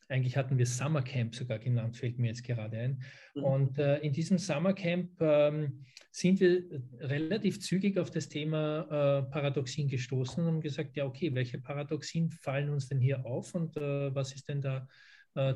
eigentlich 0.09 0.37
hatten 0.37 0.57
wir 0.57 0.67
Summercamp 0.67 1.35
sogar 1.35 1.59
genannt, 1.59 1.97
fällt 1.97 2.19
mir 2.19 2.29
jetzt 2.29 2.45
gerade 2.45 2.79
ein. 2.79 3.03
Mhm. 3.35 3.43
Und 3.43 3.79
äh, 3.79 3.99
in 3.99 4.13
diesem 4.13 4.39
Summercamp 4.39 5.21
ähm, 5.21 5.85
sind 6.13 6.39
wir 6.41 6.63
relativ 7.01 7.61
zügig 7.61 7.99
auf 7.99 8.11
das 8.11 8.29
Thema 8.29 8.83
äh, 8.83 9.31
Paradoxien 9.31 9.89
gestoßen 9.89 10.43
und 10.43 10.49
haben 10.49 10.61
gesagt, 10.61 10.97
ja, 10.97 11.07
okay, 11.07 11.35
welche 11.35 11.59
Paradoxien 11.59 12.31
fallen 12.31 12.71
uns 12.71 12.89
denn 12.89 13.01
hier 13.01 13.27
auf 13.27 13.55
und 13.55 13.77
äh, 13.77 14.15
was 14.15 14.33
ist 14.35 14.49
denn 14.49 14.63
da 14.63 14.79
äh, 14.79 14.87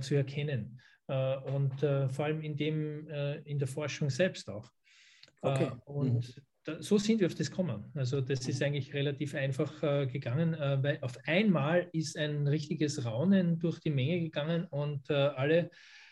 zu 0.00 0.14
erkennen? 0.14 0.80
Äh, 1.10 1.36
und 1.38 1.82
äh, 1.82 2.08
vor 2.08 2.26
allem 2.26 2.40
in, 2.40 2.56
dem, 2.56 3.08
äh, 3.08 3.38
in 3.40 3.58
der 3.58 3.66
Forschung 3.66 4.10
selbst 4.10 4.48
auch. 4.48 4.70
Okay. 5.42 5.70
und 5.86 6.36
mhm. 6.36 6.42
da, 6.64 6.82
so 6.82 6.98
sind 6.98 7.18
wir 7.18 7.26
auf 7.26 7.34
das 7.34 7.50
gekommen. 7.50 7.90
Also 7.94 8.20
das 8.20 8.46
ist 8.46 8.62
eigentlich 8.62 8.92
relativ 8.92 9.34
einfach 9.34 9.80
gegangen, 9.80 10.54
weil 10.82 10.98
auf 11.00 11.16
einmal 11.26 11.88
ist 11.92 12.18
ein 12.18 12.46
richtiges 12.46 13.06
Raunen 13.06 13.58
durch 13.58 13.80
die 13.80 13.88
Menge 13.88 14.20
gegangen 14.20 14.66
und 14.66 15.10
alle 15.10 15.70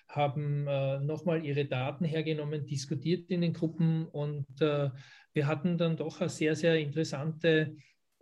haben 0.09 0.67
äh, 0.67 1.01
nochmal 1.01 1.45
ihre 1.45 1.67
Daten 1.67 2.07
hergenommen, 2.07 2.65
diskutiert 2.65 3.31
in 3.31 3.43
den 3.43 3.53
Gruppen 3.53 4.07
und 4.07 4.47
äh, 4.63 4.89
wir 5.35 5.47
hatten 5.47 5.77
dann 5.77 5.99
doch 5.99 6.23
eine 6.23 6.31
sehr, 6.31 6.57
sehr 6.57 6.79
interessante 6.79 7.77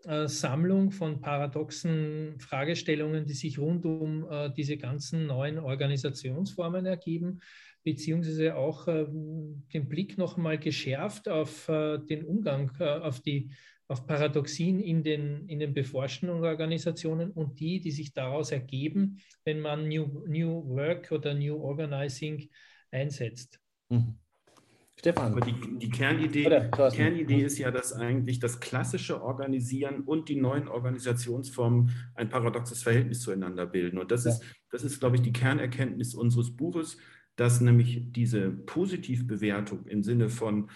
äh, 0.07 0.29
Sammlung 0.29 0.91
von 0.91 1.21
paradoxen 1.21 2.39
Fragestellungen, 2.39 3.27
die 3.27 3.35
sich 3.35 3.59
rund 3.59 3.85
um 3.85 4.27
äh, 4.31 4.51
diese 4.57 4.77
ganzen 4.77 5.27
neuen 5.27 5.59
Organisationsformen 5.59 6.87
ergeben, 6.87 7.41
beziehungsweise 7.83 8.57
auch 8.57 8.89
äh, 8.89 9.07
den 9.09 9.89
Blick 9.89 10.19
noch 10.19 10.37
mal 10.37 10.59
geschärft 10.59 11.29
auf 11.29 11.69
äh, 11.69 11.99
den 11.99 12.25
Umgang, 12.25 12.71
äh, 12.81 12.85
auf 12.85 13.21
die 13.21 13.51
auf 13.89 14.07
Paradoxien 14.07 14.81
in 14.81 15.05
den, 15.05 15.49
in 15.49 15.61
den 15.61 15.73
beforschten 15.73 16.29
Organisationen 16.29 17.31
und 17.31 17.61
die, 17.61 17.81
die 17.81 17.93
sich 17.93 18.13
daraus 18.13 18.51
ergeben, 18.51 19.21
wenn 19.45 19.61
man 19.61 19.89
New, 19.89 20.25
New 20.27 20.69
Work 20.69 21.13
oder 21.13 21.35
New 21.35 21.57
Organizing 21.57 22.49
einsetzt. 22.91 23.61
Mhm. 23.89 24.19
Stefan. 24.99 25.33
Aber 25.33 25.43
die, 25.43 25.55
die 25.79 25.91
Kernidee, 25.91 26.71
Kernidee 26.71 27.43
ist 27.43 27.59
ja, 27.59 27.71
dass 27.71 27.93
eigentlich 27.93 28.39
das 28.39 28.61
klassische 28.61 29.23
Organisieren 29.23 30.01
und 30.01 30.29
die 30.29 30.37
neuen 30.37 30.69
Organisationsformen 30.69 31.91
ein 32.15 32.29
paradoxes 32.29 32.83
Verhältnis 32.83 33.21
zueinander 33.21 33.67
bilden. 33.67 33.99
Und 33.99 34.11
das 34.11 34.25
ja. 34.25 34.33
ist, 34.33 34.43
das 34.71 34.85
ist, 34.85 35.01
glaube 35.01 35.17
ich, 35.17 35.23
die 35.23 35.33
Kernerkenntnis 35.33 36.15
unseres 36.15 36.57
Buches, 36.57 36.97
dass 37.37 37.61
nämlich 37.61 38.13
diese 38.13 38.51
Positivbewertung 38.51 39.87
im 39.87 40.03
Sinne 40.03 40.31
von 40.31 40.71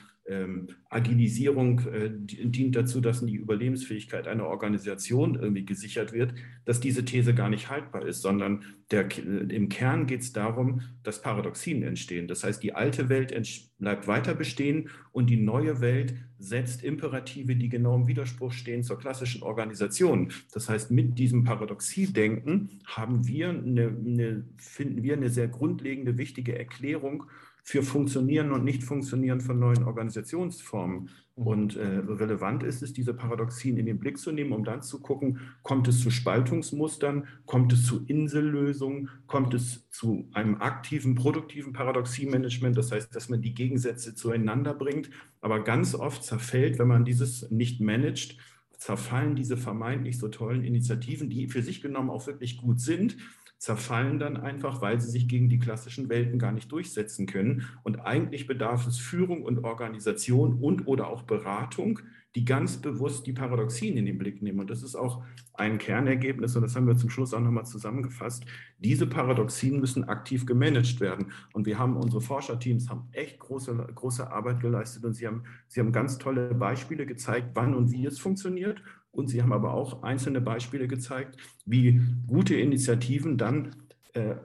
Agilisierung 0.88 1.80
äh, 1.88 2.10
dient 2.12 2.76
dazu, 2.76 3.00
dass 3.00 3.24
die 3.24 3.34
Überlebensfähigkeit 3.34 4.28
einer 4.28 4.46
Organisation 4.46 5.34
irgendwie 5.34 5.64
gesichert 5.64 6.12
wird, 6.12 6.34
dass 6.64 6.80
diese 6.80 7.04
These 7.04 7.34
gar 7.34 7.48
nicht 7.48 7.68
haltbar 7.68 8.06
ist, 8.06 8.22
sondern 8.22 8.64
der, 8.90 9.08
im 9.16 9.68
Kern 9.68 10.06
geht 10.06 10.20
es 10.20 10.32
darum, 10.32 10.82
dass 11.02 11.22
Paradoxien 11.22 11.82
entstehen. 11.82 12.28
Das 12.28 12.44
heißt, 12.44 12.62
die 12.62 12.74
alte 12.74 13.08
Welt 13.08 13.34
bleibt 13.78 14.06
weiter 14.08 14.34
bestehen 14.34 14.90
und 15.12 15.30
die 15.30 15.36
neue 15.36 15.80
Welt 15.80 16.14
setzt 16.38 16.82
Imperative, 16.82 17.54
die 17.56 17.68
genau 17.68 17.96
im 17.96 18.06
Widerspruch 18.06 18.52
stehen 18.52 18.82
zur 18.82 18.98
klassischen 18.98 19.42
Organisation. 19.42 20.32
Das 20.52 20.68
heißt, 20.68 20.90
mit 20.90 21.18
diesem 21.18 21.44
Paradoxiedenken 21.44 22.80
haben 22.86 23.26
wir 23.26 23.50
eine, 23.50 23.88
eine, 23.88 24.44
finden 24.56 25.02
wir 25.02 25.14
eine 25.14 25.28
sehr 25.28 25.48
grundlegende, 25.48 26.18
wichtige 26.18 26.58
Erklärung 26.58 27.24
für 27.70 27.84
Funktionieren 27.84 28.50
und 28.50 28.64
Nicht-Funktionieren 28.64 29.40
von 29.40 29.60
neuen 29.60 29.84
Organisationsformen. 29.84 31.08
Mhm. 31.36 31.46
Und 31.46 31.76
äh, 31.76 31.86
relevant 31.86 32.64
ist 32.64 32.82
es, 32.82 32.92
diese 32.92 33.14
Paradoxien 33.14 33.76
in 33.76 33.86
den 33.86 34.00
Blick 34.00 34.18
zu 34.18 34.32
nehmen, 34.32 34.50
um 34.50 34.64
dann 34.64 34.82
zu 34.82 35.00
gucken, 35.00 35.38
kommt 35.62 35.86
es 35.86 36.00
zu 36.00 36.10
Spaltungsmustern, 36.10 37.28
kommt 37.46 37.72
es 37.72 37.86
zu 37.86 38.04
Insellösungen, 38.06 39.08
kommt 39.28 39.54
es 39.54 39.88
zu 39.90 40.28
einem 40.32 40.60
aktiven, 40.60 41.14
produktiven 41.14 41.72
Paradoxiemanagement, 41.72 42.76
das 42.76 42.90
heißt, 42.90 43.14
dass 43.14 43.28
man 43.28 43.40
die 43.40 43.54
Gegensätze 43.54 44.16
zueinander 44.16 44.74
bringt. 44.74 45.08
Aber 45.40 45.62
ganz 45.62 45.94
oft 45.94 46.24
zerfällt, 46.24 46.80
wenn 46.80 46.88
man 46.88 47.04
dieses 47.04 47.52
nicht 47.52 47.80
managt, 47.80 48.36
zerfallen 48.78 49.36
diese 49.36 49.56
vermeintlich 49.56 50.18
so 50.18 50.26
tollen 50.26 50.64
Initiativen, 50.64 51.30
die 51.30 51.46
für 51.46 51.62
sich 51.62 51.82
genommen 51.82 52.10
auch 52.10 52.26
wirklich 52.26 52.56
gut 52.56 52.80
sind, 52.80 53.16
zerfallen 53.60 54.18
dann 54.18 54.38
einfach, 54.38 54.80
weil 54.80 54.98
sie 55.02 55.10
sich 55.10 55.28
gegen 55.28 55.50
die 55.50 55.58
klassischen 55.58 56.08
Welten 56.08 56.38
gar 56.38 56.50
nicht 56.50 56.72
durchsetzen 56.72 57.26
können. 57.26 57.66
Und 57.82 58.00
eigentlich 58.00 58.46
bedarf 58.46 58.86
es 58.86 58.96
Führung 58.96 59.42
und 59.42 59.64
Organisation 59.64 60.54
und 60.54 60.86
oder 60.86 61.08
auch 61.08 61.22
Beratung, 61.22 62.00
die 62.34 62.46
ganz 62.46 62.78
bewusst 62.78 63.26
die 63.26 63.34
Paradoxien 63.34 63.98
in 63.98 64.06
den 64.06 64.16
Blick 64.16 64.40
nehmen. 64.40 64.60
Und 64.60 64.70
das 64.70 64.82
ist 64.82 64.94
auch 64.94 65.22
ein 65.52 65.76
Kernergebnis, 65.76 66.56
und 66.56 66.62
das 66.62 66.74
haben 66.74 66.86
wir 66.86 66.96
zum 66.96 67.10
Schluss 67.10 67.34
auch 67.34 67.40
nochmal 67.40 67.66
zusammengefasst. 67.66 68.46
Diese 68.78 69.06
Paradoxien 69.06 69.78
müssen 69.78 70.04
aktiv 70.04 70.46
gemanagt 70.46 70.98
werden. 71.00 71.30
Und 71.52 71.66
wir 71.66 71.78
haben, 71.78 71.96
unsere 71.96 72.22
Forscherteams 72.22 72.88
haben 72.88 73.08
echt 73.12 73.40
große, 73.40 73.74
große 73.94 74.30
Arbeit 74.32 74.60
geleistet 74.60 75.04
und 75.04 75.12
sie 75.12 75.26
haben, 75.26 75.42
sie 75.68 75.80
haben 75.80 75.92
ganz 75.92 76.16
tolle 76.16 76.54
Beispiele 76.54 77.04
gezeigt, 77.04 77.50
wann 77.52 77.74
und 77.74 77.92
wie 77.92 78.06
es 78.06 78.18
funktioniert 78.18 78.80
und 79.12 79.28
Sie 79.28 79.42
haben 79.42 79.52
aber 79.52 79.74
auch 79.74 80.02
einzelne 80.02 80.40
Beispiele 80.40 80.88
gezeigt, 80.88 81.36
wie 81.66 82.00
gute 82.26 82.54
Initiativen 82.54 83.36
dann 83.36 83.74
äh, 84.14 84.36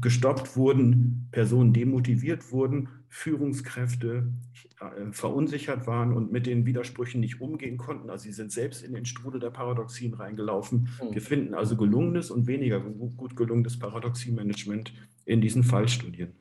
gestoppt 0.00 0.56
wurden, 0.56 1.28
Personen 1.32 1.72
demotiviert 1.72 2.52
wurden, 2.52 2.88
Führungskräfte 3.08 4.32
äh, 4.80 5.12
verunsichert 5.12 5.86
waren 5.86 6.12
und 6.12 6.32
mit 6.32 6.46
den 6.46 6.66
Widersprüchen 6.66 7.20
nicht 7.20 7.40
umgehen 7.40 7.76
konnten. 7.76 8.10
Also 8.10 8.24
sie 8.24 8.32
sind 8.32 8.52
selbst 8.52 8.82
in 8.82 8.94
den 8.94 9.04
Strudel 9.04 9.40
der 9.40 9.50
Paradoxien 9.50 10.14
reingelaufen. 10.14 10.88
Mhm. 11.02 11.14
Wir 11.14 11.20
finden 11.20 11.54
also 11.54 11.76
gelungenes 11.76 12.30
und 12.30 12.46
weniger 12.46 12.80
gut 12.80 13.36
gelungenes 13.36 13.78
Paradoxiemanagement 13.78 14.92
in 15.24 15.40
diesen 15.40 15.64
Fallstudien. 15.64 16.32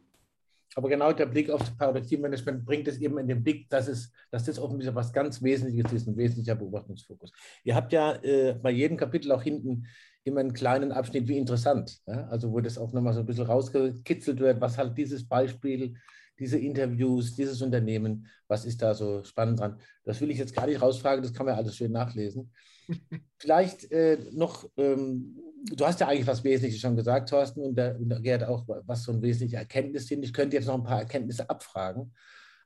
Aber 0.75 0.89
genau 0.89 1.11
der 1.11 1.25
Blick 1.25 1.49
auf 1.49 1.59
das 1.59 1.75
Paradigmenmanagement 1.75 2.65
bringt 2.65 2.87
es 2.87 2.97
eben 2.99 3.17
in 3.17 3.27
den 3.27 3.43
Blick, 3.43 3.69
dass, 3.69 3.87
es, 3.87 4.11
dass 4.29 4.45
das 4.45 4.57
offensichtlich 4.57 4.95
was 4.95 5.11
ganz 5.11 5.41
Wesentliches 5.41 5.91
ist, 5.91 6.07
ein 6.07 6.15
wesentlicher 6.15 6.55
Beobachtungsfokus. 6.55 7.31
Ihr 7.63 7.75
habt 7.75 7.91
ja 7.91 8.15
äh, 8.23 8.53
bei 8.53 8.71
jedem 8.71 8.97
Kapitel 8.97 9.31
auch 9.31 9.43
hinten 9.43 9.85
immer 10.23 10.39
einen 10.39 10.53
kleinen 10.53 10.91
Abschnitt 10.91 11.27
wie 11.27 11.37
interessant, 11.37 11.99
ja? 12.07 12.27
also 12.27 12.51
wo 12.51 12.59
das 12.61 12.77
auch 12.77 12.93
nochmal 12.93 13.13
so 13.13 13.21
ein 13.21 13.25
bisschen 13.25 13.47
rausgekitzelt 13.47 14.39
wird, 14.39 14.61
was 14.61 14.77
halt 14.77 14.97
dieses 14.97 15.27
Beispiel, 15.27 15.95
diese 16.41 16.57
Interviews, 16.57 17.35
dieses 17.35 17.61
Unternehmen, 17.61 18.27
was 18.49 18.65
ist 18.65 18.81
da 18.81 18.93
so 18.93 19.23
spannend 19.23 19.61
dran. 19.61 19.79
Das 20.03 20.19
will 20.19 20.31
ich 20.31 20.37
jetzt 20.37 20.53
gar 20.53 20.67
nicht 20.67 20.81
rausfragen, 20.81 21.23
das 21.23 21.33
kann 21.33 21.45
man 21.45 21.55
alles 21.55 21.77
schön 21.77 21.93
nachlesen. 21.93 22.51
Vielleicht 23.37 23.89
äh, 23.91 24.17
noch 24.33 24.69
ähm, 24.75 25.37
du 25.65 25.85
hast 25.85 25.99
ja 25.99 26.07
eigentlich 26.07 26.27
was 26.27 26.43
Wesentliches 26.43 26.81
schon 26.81 26.95
gesagt, 26.95 27.29
Thorsten, 27.29 27.61
und 27.61 27.75
da, 27.75 27.95
und 27.95 28.23
Gerd 28.23 28.43
auch, 28.43 28.65
was 28.85 29.03
so 29.03 29.11
ein 29.11 29.21
wesentliche 29.21 29.57
Erkenntnis 29.57 30.07
sind. 30.07 30.23
Ich 30.23 30.33
könnte 30.33 30.55
jetzt 30.55 30.65
noch 30.65 30.75
ein 30.75 30.83
paar 30.83 30.99
Erkenntnisse 30.99 31.49
abfragen, 31.49 32.13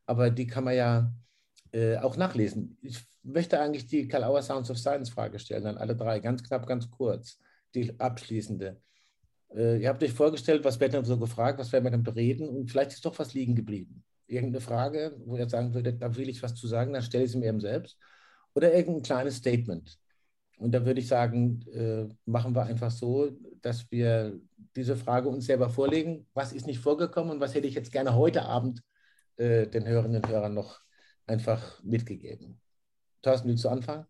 aber 0.05 0.29
die 0.29 0.47
kann 0.47 0.63
man 0.63 0.75
ja 0.75 1.13
äh, 1.71 1.97
auch 1.97 2.17
nachlesen. 2.17 2.77
Ich 2.81 2.99
möchte 3.23 3.59
eigentlich 3.59 3.88
die 3.88 4.07
Karl 4.07 4.23
Auer 4.23 4.41
Sounds 4.41 4.69
of 4.69 4.77
Science 4.77 5.09
Frage 5.09 5.39
stellen, 5.39 5.65
an 5.65 5.77
alle 5.77 5.95
drei, 5.95 6.19
ganz 6.19 6.43
knapp, 6.43 6.67
ganz 6.67 6.89
kurz, 6.89 7.39
die 7.73 7.99
abschließende. 7.99 8.81
Äh, 9.56 9.82
ihr 9.82 9.89
habt 9.89 10.04
euch 10.04 10.13
vorgestellt, 10.13 10.63
was 10.63 10.80
wird 10.80 10.94
denn 10.94 11.06
so 11.06 11.18
gefragt, 11.18 11.60
was 11.60 11.72
werden 11.72 11.86
wir 11.86 11.91
denn 11.91 12.04
bereden 12.04 12.50
und 12.50 12.70
vielleicht 12.70 12.91
ist 12.94 13.06
doch 13.06 13.18
was 13.20 13.34
liegen 13.34 13.56
geblieben. 13.56 14.04
Irgendeine 14.28 14.62
Frage, 14.62 15.15
wo 15.26 15.38
ihr 15.38 15.50
sagen 15.50 15.74
würdet, 15.74 16.02
da 16.02 16.15
will 16.15 16.30
ich 16.30 16.44
was 16.44 16.56
zu 16.56 16.68
sagen, 16.68 16.94
dann 16.94 17.04
stelle 17.04 17.26
ich 17.26 17.32
sie 17.32 17.38
mir 17.38 17.50
eben 17.50 17.62
selbst. 17.62 17.98
Oder 18.54 18.74
irgendein 18.74 19.04
kleines 19.04 19.38
Statement 19.38 20.00
und 20.58 20.72
da 20.72 20.86
würde 20.86 21.00
ich 21.00 21.08
sagen, 21.08 21.62
äh, 21.74 22.08
machen 22.26 22.56
wir 22.56 22.63
einfach 22.63 22.91
so, 22.91 23.32
dass 23.62 23.89
wir 23.91 24.39
diese 24.76 24.96
Frage 24.96 25.30
uns 25.30 25.46
selber 25.46 25.70
vorlegen. 25.70 26.28
Was 26.34 26.54
ist 26.54 26.68
nicht 26.68 26.80
vorgekommen 26.80 27.32
und 27.32 27.39
was 27.39 27.54
hätte 27.56 27.68
ich 27.68 27.76
jetzt 27.76 27.91
gerne 27.91 28.15
heute 28.15 28.44
Abend 28.44 28.82
äh, 29.38 29.68
den 29.68 29.88
Hörerinnen 29.88 30.24
und 30.24 30.30
Hörern 30.30 30.54
noch 30.54 30.82
einfach 31.28 31.84
mitgegeben? 31.84 32.62
Thorsten, 33.22 33.50
willst 33.50 33.65
du 33.65 33.70
anfangen? 33.70 34.06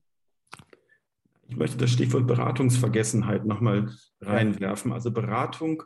Ich 1.47 1.57
möchte 1.57 1.77
das 1.77 1.91
Stichwort 1.91 2.27
Beratungsvergessenheit 2.27 3.45
nochmal 3.45 3.91
reinwerfen. 4.21 4.91
Also 4.91 5.11
Beratung 5.11 5.83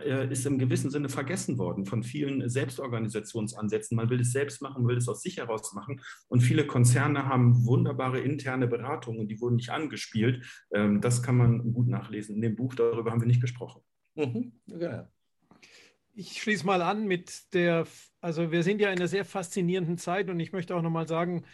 äh, 0.00 0.30
ist 0.30 0.46
im 0.46 0.58
gewissen 0.58 0.90
Sinne 0.90 1.08
vergessen 1.08 1.58
worden 1.58 1.84
von 1.84 2.02
vielen 2.02 2.48
Selbstorganisationsansätzen. 2.48 3.96
Man 3.96 4.08
will 4.08 4.20
es 4.20 4.32
selbst 4.32 4.62
machen, 4.62 4.88
will 4.88 4.96
es 4.96 5.08
aus 5.08 5.22
sich 5.22 5.36
heraus 5.36 5.74
machen. 5.74 6.00
Und 6.28 6.40
viele 6.40 6.66
Konzerne 6.66 7.26
haben 7.26 7.66
wunderbare 7.66 8.20
interne 8.20 8.66
Beratungen, 8.66 9.28
die 9.28 9.40
wurden 9.40 9.56
nicht 9.56 9.70
angespielt. 9.70 10.46
Ähm, 10.72 11.00
das 11.00 11.22
kann 11.22 11.36
man 11.36 11.72
gut 11.72 11.88
nachlesen. 11.88 12.36
In 12.36 12.42
dem 12.42 12.56
Buch 12.56 12.74
darüber 12.74 13.10
haben 13.10 13.20
wir 13.20 13.28
nicht 13.28 13.42
gesprochen. 13.42 13.82
Mhm. 14.14 14.52
Ja. 14.66 15.10
Ich 16.14 16.42
schließe 16.42 16.66
mal 16.66 16.82
an 16.82 17.06
mit 17.06 17.54
der, 17.54 17.86
also 18.20 18.50
wir 18.50 18.62
sind 18.62 18.80
ja 18.80 18.90
in 18.90 18.98
einer 18.98 19.08
sehr 19.08 19.24
faszinierenden 19.24 19.98
Zeit 19.98 20.28
und 20.28 20.40
ich 20.40 20.52
möchte 20.52 20.74
auch 20.74 20.82
nochmal 20.82 21.08
sagen, 21.08 21.44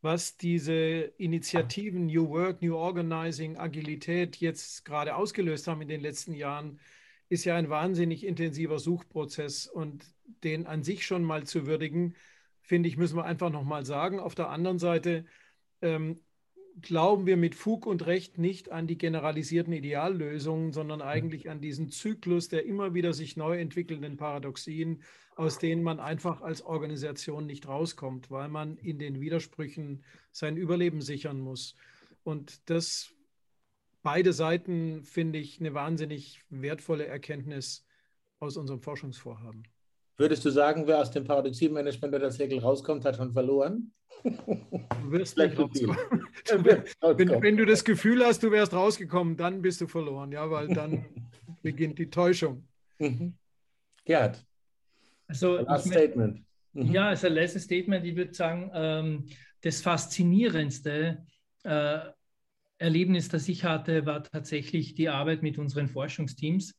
was 0.00 0.36
diese 0.36 1.12
Initiativen 1.18 2.06
New 2.06 2.28
Work, 2.30 2.62
New 2.62 2.76
Organizing, 2.76 3.56
Agilität 3.56 4.36
jetzt 4.36 4.84
gerade 4.84 5.16
ausgelöst 5.16 5.66
haben 5.66 5.82
in 5.82 5.88
den 5.88 6.00
letzten 6.00 6.34
Jahren 6.34 6.78
ist 7.28 7.44
ja 7.44 7.56
ein 7.56 7.68
wahnsinnig 7.68 8.24
intensiver 8.24 8.78
Suchprozess 8.78 9.66
und 9.66 10.04
den 10.44 10.66
an 10.66 10.82
sich 10.82 11.06
schon 11.06 11.22
mal 11.22 11.44
zu 11.44 11.66
würdigen, 11.66 12.14
finde 12.62 12.88
ich, 12.88 12.96
müssen 12.96 13.16
wir 13.16 13.24
einfach 13.24 13.50
nochmal 13.50 13.84
sagen. 13.84 14.18
Auf 14.20 14.34
der 14.34 14.48
anderen 14.50 14.78
Seite 14.78 15.26
ähm, 15.82 16.20
glauben 16.82 17.26
wir 17.26 17.36
mit 17.36 17.54
Fug 17.54 17.86
und 17.86 18.06
Recht 18.06 18.38
nicht 18.38 18.70
an 18.70 18.86
die 18.86 18.98
generalisierten 18.98 19.72
Ideallösungen, 19.72 20.72
sondern 20.72 21.02
eigentlich 21.02 21.50
an 21.50 21.60
diesen 21.60 21.90
Zyklus 21.90 22.48
der 22.48 22.64
immer 22.64 22.94
wieder 22.94 23.12
sich 23.12 23.36
neu 23.36 23.58
entwickelnden 23.58 24.16
Paradoxien, 24.16 25.02
aus 25.36 25.58
denen 25.58 25.82
man 25.82 26.00
einfach 26.00 26.42
als 26.42 26.62
Organisation 26.62 27.46
nicht 27.46 27.68
rauskommt, 27.68 28.30
weil 28.30 28.48
man 28.48 28.76
in 28.76 28.98
den 28.98 29.20
Widersprüchen 29.20 30.04
sein 30.32 30.56
Überleben 30.56 31.00
sichern 31.00 31.40
muss. 31.40 31.74
Und 32.24 32.68
das 32.68 33.12
beide 34.02 34.32
Seiten 34.32 35.04
finde 35.04 35.38
ich 35.38 35.60
eine 35.60 35.74
wahnsinnig 35.74 36.40
wertvolle 36.50 37.06
Erkenntnis 37.06 37.84
aus 38.40 38.56
unserem 38.56 38.80
Forschungsvorhaben. 38.80 39.64
Würdest 40.16 40.44
du 40.44 40.50
sagen, 40.50 40.86
wer 40.86 41.00
aus 41.00 41.12
dem 41.12 41.24
Paradoxiemanagement 41.24 42.12
oder 42.14 42.26
das 42.26 42.38
Hegel 42.38 42.58
rauskommt, 42.58 43.04
hat 43.04 43.16
schon 43.16 43.32
verloren? 43.32 43.92
Du 44.24 45.10
wirst 45.12 45.36
nicht 45.38 45.58
rauskommen. 45.58 45.96
wenn, 47.16 47.42
wenn, 47.42 47.56
du 47.56 47.64
das 47.64 47.84
Gefühl 47.84 48.24
hast, 48.24 48.42
du 48.42 48.50
wärst 48.50 48.72
rausgekommen, 48.72 49.36
dann 49.36 49.62
bist 49.62 49.80
du 49.80 49.86
verloren, 49.86 50.32
ja, 50.32 50.50
weil 50.50 50.68
dann 50.68 51.04
beginnt 51.62 51.98
die 51.98 52.10
Täuschung. 52.10 52.66
Mhm. 52.98 53.34
Gerd. 54.04 54.44
Also, 55.26 55.58
Last 55.58 55.86
Statement. 55.88 56.44
Mhm. 56.72 56.92
Ja, 56.92 57.08
also 57.08 57.28
letztes 57.28 57.64
Statement, 57.64 58.04
ich 58.04 58.16
würde 58.16 58.34
sagen, 58.34 58.70
ähm, 58.74 59.26
das 59.62 59.80
Faszinierendste 59.82 61.24
äh, 61.64 61.98
Erlebnis, 62.78 63.28
das 63.28 63.48
ich 63.48 63.64
hatte, 63.64 64.06
war 64.06 64.22
tatsächlich 64.22 64.94
die 64.94 65.08
Arbeit 65.08 65.42
mit 65.42 65.58
unseren 65.58 65.88
Forschungsteams. 65.88 66.74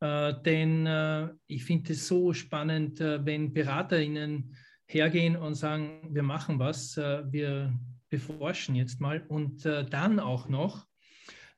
Äh, 0.00 0.34
denn 0.44 0.86
äh, 0.86 1.28
ich 1.46 1.64
finde 1.64 1.92
es 1.92 2.06
so 2.06 2.32
spannend, 2.32 3.00
äh, 3.00 3.24
wenn 3.24 3.52
BeraterInnen 3.52 4.56
hergehen 4.88 5.36
und 5.36 5.54
sagen, 5.54 6.00
wir 6.10 6.22
machen 6.22 6.58
was, 6.58 6.96
äh, 6.96 7.22
wir 7.30 7.78
beforschen 8.08 8.74
jetzt 8.74 9.00
mal 9.00 9.22
und 9.28 9.66
äh, 9.66 9.84
dann 9.84 10.18
auch 10.18 10.48
noch 10.48 10.86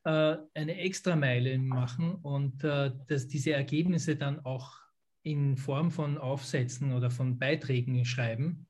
äh, 0.05 0.37
eine 0.55 0.77
Extrameile 0.79 1.59
machen 1.59 2.17
und 2.17 2.65
dass 2.65 3.29
diese 3.29 3.53
Ergebnisse 3.53 4.17
dann 4.17 4.45
auch 4.45 4.77
in 5.23 5.57
Form 5.57 5.91
von 5.91 6.19
Aufsätzen 6.19 6.93
oder 6.93 7.11
von 7.11 7.39
Beiträgen 7.39 8.05
schreiben 8.05 8.67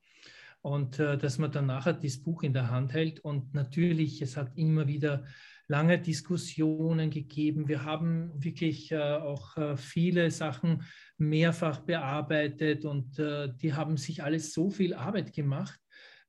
und 0.63 0.99
dass 0.99 1.39
man 1.39 1.53
dann 1.53 1.67
nachher 1.67 1.95
das 1.95 2.19
Buch 2.19 2.43
in 2.43 2.53
der 2.53 2.71
Hand 2.71 2.93
hält. 2.93 3.21
Und 3.21 3.55
natürlich, 3.55 4.21
es 4.21 4.37
hat 4.37 4.59
immer 4.59 4.89
wieder 4.89 5.25
lange 5.71 6.01
Diskussionen 6.01 7.11
gegeben. 7.11 7.69
Wir 7.69 7.85
haben 7.85 8.33
wirklich 8.43 8.91
äh, 8.91 8.99
auch 8.99 9.57
äh, 9.57 9.77
viele 9.77 10.33
Sachen 10.33 10.83
mehrfach 11.17 11.79
bearbeitet 11.79 12.85
und 12.85 13.21
äh, 13.21 13.49
die 13.55 13.73
haben 13.73 13.97
sich 13.97 14.25
alles 14.25 14.53
so 14.53 14.69
viel 14.69 14.95
Arbeit 14.95 15.33
gemacht. 15.33 15.79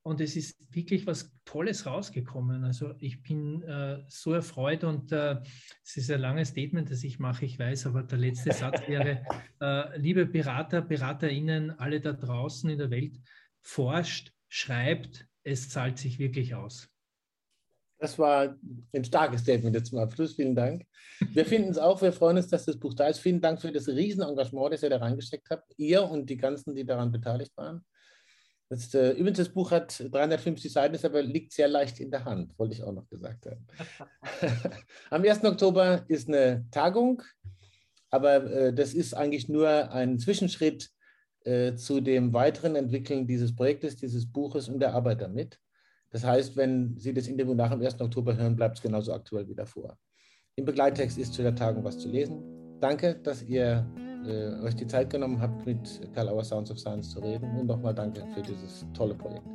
Und 0.04 0.22
es 0.22 0.36
ist 0.36 0.58
wirklich 0.70 1.08
was 1.08 1.36
Tolles 1.44 1.88
rausgekommen. 1.88 2.64
Also 2.64 2.94
ich 3.00 3.24
bin 3.24 3.64
äh, 3.64 4.04
so 4.08 4.34
erfreut 4.34 4.84
und 4.84 5.12
äh, 5.12 5.38
es 5.84 5.98
ist 5.98 6.12
ein 6.12 6.22
langes 6.22 6.50
Statement, 6.50 6.92
das 6.92 7.04
ich 7.04 7.18
mache, 7.18 7.46
ich 7.46 7.58
weiß, 7.58 7.88
aber 7.88 8.04
der 8.04 8.20
letzte 8.20 8.52
Satz 8.52 8.80
wäre, 8.88 9.26
äh, 9.60 10.00
liebe 10.00 10.28
Berater, 10.28 10.82
Beraterinnen, 10.82 11.72
alle 11.80 12.00
da 12.00 12.14
draußen 12.14 12.70
in 12.70 12.78
der 12.78 12.92
Welt, 12.92 13.18
forscht, 13.60 14.34
schreibt, 14.50 15.28
es 15.44 15.70
zahlt 15.70 15.98
sich 15.98 16.20
wirklich 16.20 16.54
aus. 16.54 16.91
Das 18.02 18.18
war 18.18 18.56
ein 18.94 19.04
starkes 19.06 19.42
Statement 19.42 19.76
jetzt 19.76 19.92
zum 19.92 20.00
Abschluss. 20.00 20.34
Vielen 20.34 20.56
Dank. 20.56 20.88
Wir 21.20 21.46
finden 21.46 21.70
es 21.70 21.78
auch, 21.78 22.02
wir 22.02 22.12
freuen 22.12 22.38
uns, 22.38 22.48
dass 22.48 22.66
das 22.66 22.80
Buch 22.80 22.96
da 22.96 23.08
ist. 23.08 23.20
Vielen 23.20 23.40
Dank 23.40 23.62
für 23.62 23.72
das 23.72 23.88
Riesenengagement, 23.88 24.74
das 24.74 24.82
ihr 24.82 24.90
da 24.90 24.98
reingesteckt 24.98 25.48
habt. 25.52 25.72
Ihr 25.78 26.04
und 26.10 26.28
die 26.28 26.38
ganzen, 26.38 26.74
die 26.74 26.84
daran 26.84 27.12
beteiligt 27.12 27.56
waren. 27.56 27.86
Das, 28.70 28.92
äh, 28.96 29.12
übrigens, 29.12 29.38
das 29.38 29.50
Buch 29.50 29.70
hat 29.70 30.04
350 30.12 30.74
Seiten, 30.74 30.96
ist 30.96 31.06
aber 31.06 31.22
liegt 31.22 31.54
sehr 31.54 31.68
leicht 31.68 32.00
in 32.00 32.10
der 32.10 32.26
Hand, 32.26 32.58
wollte 32.58 32.74
ich 32.74 32.82
auch 32.82 32.92
noch 32.92 33.08
gesagt 33.08 33.46
haben. 33.46 33.68
Am 35.12 35.24
1. 35.24 35.44
Oktober 35.44 36.04
ist 36.08 36.28
eine 36.28 36.66
Tagung, 36.72 37.22
aber 38.10 38.52
äh, 38.52 38.74
das 38.74 38.96
ist 38.96 39.14
eigentlich 39.14 39.48
nur 39.48 39.92
ein 39.92 40.18
Zwischenschritt 40.18 40.90
äh, 41.44 41.76
zu 41.76 42.02
dem 42.02 42.34
weiteren 42.34 42.76
Entwickeln 42.76 43.28
dieses 43.28 43.56
Projektes, 43.56 43.96
dieses 43.98 44.32
Buches 44.32 44.70
und 44.70 44.80
der 44.80 44.96
Arbeit 44.96 45.22
damit. 45.22 45.60
Das 46.12 46.26
heißt, 46.26 46.58
wenn 46.58 46.98
Sie 46.98 47.14
das 47.14 47.28
Interview 47.28 47.54
nach 47.54 47.72
dem 47.72 47.82
1. 47.82 48.00
Oktober 48.02 48.36
hören, 48.36 48.56
bleibt 48.56 48.78
es 48.78 48.84
genauso 48.84 49.14
aktuell 49.14 49.48
wie 49.48 49.56
davor. 49.56 49.98
Im 50.56 50.66
Begleittext 50.66 51.18
ist 51.18 51.34
zu 51.34 51.42
der 51.42 51.56
Tagung 51.56 51.84
was 51.84 51.98
zu 51.98 52.10
lesen. 52.10 52.44
Danke, 52.82 53.16
dass 53.24 53.42
ihr 53.44 53.86
äh, 54.26 54.66
euch 54.66 54.76
die 54.76 54.88
Zeit 54.88 55.10
genommen 55.10 55.40
habt, 55.40 55.66
mit 55.66 56.02
Karl 56.14 56.30
Auer 56.30 56.44
Sounds 56.44 56.70
of 56.70 56.80
Science 56.80 57.12
zu 57.12 57.20
reden. 57.20 57.58
Und 57.58 57.68
nochmal 57.68 57.96
danke 57.96 58.26
für 58.34 58.42
dieses 58.42 58.86
tolle 58.94 59.16
Projekt. 59.16 59.46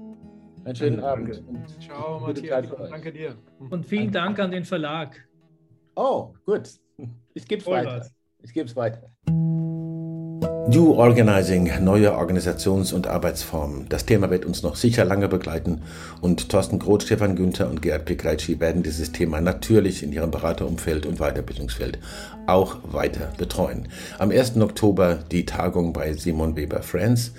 Einen 0.65 0.75
schönen 0.75 1.01
danke. 1.01 1.39
Abend. 1.39 1.83
Ciao, 1.83 2.21
Matthias. 2.21 2.67
Danke 2.91 3.13
dir. 3.13 3.37
Und 3.71 3.85
vielen 3.85 4.11
Dank 4.11 4.39
an 4.39 4.51
den 4.51 4.65
Verlag. 4.65 5.29
Oh, 5.95 6.33
gut. 6.45 6.71
Ich 7.35 7.47
gebe 7.47 7.61
es 7.61 7.67
weiter. 7.67 8.07
Ich 8.43 8.53
gebe 8.53 8.67
es 8.67 8.75
weiter. 8.75 9.11
New 10.69 10.95
Organizing, 10.95 11.71
neue 11.85 12.17
Organisations- 12.17 12.93
und 12.93 13.07
Arbeitsformen. 13.07 13.87
Das 13.89 14.05
Thema 14.05 14.31
wird 14.31 14.45
uns 14.45 14.65
noch 14.65 14.75
sicher 14.75 15.05
lange 15.05 15.29
begleiten 15.29 15.83
und 16.21 16.49
Thorsten 16.49 16.81
Groth, 16.81 17.05
Stefan 17.05 17.37
Günther 17.37 17.71
und 17.71 17.83
Gerhard 17.83 18.05
Pekreitschi 18.05 18.59
werden 18.59 18.83
dieses 18.83 19.13
Thema 19.13 19.41
natürlich 19.41 20.03
in 20.03 20.13
ihrem 20.13 20.33
Beraterumfeld 20.33 21.07
und 21.07 21.19
Weiterbildungsfeld 21.19 22.01
auch 22.47 22.79
weiter 22.91 23.33
betreuen. 23.39 23.87
Am 24.19 24.31
1. 24.31 24.57
Oktober 24.57 25.21
die 25.31 25.47
Tagung 25.47 25.93
bei 25.93 26.15
Simon 26.15 26.57
Weber 26.57 26.83
Friends, 26.83 27.33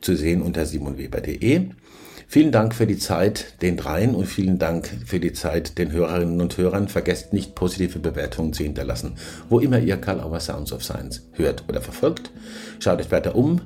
zu 0.00 0.16
sehen 0.16 0.40
unter 0.40 0.64
simonweber.de. 0.64 1.68
Vielen 2.32 2.52
Dank 2.52 2.76
für 2.76 2.86
die 2.86 2.96
Zeit 2.96 3.60
den 3.60 3.76
dreien 3.76 4.14
und 4.14 4.26
vielen 4.26 4.60
Dank 4.60 4.88
für 5.04 5.18
die 5.18 5.32
Zeit 5.32 5.78
den 5.78 5.90
Hörerinnen 5.90 6.40
und 6.40 6.56
Hörern. 6.56 6.86
Vergesst 6.86 7.32
nicht, 7.32 7.56
positive 7.56 7.98
Bewertungen 7.98 8.52
zu 8.52 8.62
hinterlassen, 8.62 9.16
wo 9.48 9.58
immer 9.58 9.80
ihr 9.80 9.96
Karl 9.96 10.20
Auer 10.20 10.38
Sounds 10.38 10.72
of 10.72 10.84
Science 10.84 11.28
hört 11.32 11.64
oder 11.68 11.80
verfolgt. 11.80 12.30
Schaut 12.78 13.00
euch 13.00 13.10
weiter 13.10 13.34
um 13.34 13.62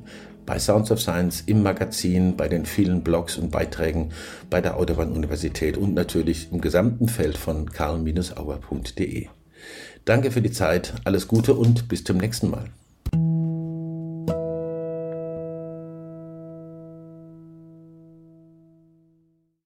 bei 0.46 0.58
Sounds 0.58 0.90
of 0.90 0.98
Science 0.98 1.42
im 1.44 1.62
Magazin, 1.62 2.38
bei 2.38 2.48
den 2.48 2.64
vielen 2.64 3.02
Blogs 3.02 3.36
und 3.36 3.50
Beiträgen 3.50 4.12
bei 4.48 4.62
der 4.62 4.78
Autobahn-Universität 4.78 5.76
und 5.76 5.92
natürlich 5.92 6.48
im 6.50 6.62
gesamten 6.62 7.08
Feld 7.08 7.36
von 7.36 7.70
karl-auer.de. 7.70 9.26
Danke 10.06 10.30
für 10.30 10.40
die 10.40 10.52
Zeit, 10.52 10.94
alles 11.04 11.28
Gute 11.28 11.52
und 11.52 11.88
bis 11.88 12.02
zum 12.02 12.16
nächsten 12.16 12.48
Mal. 12.48 12.70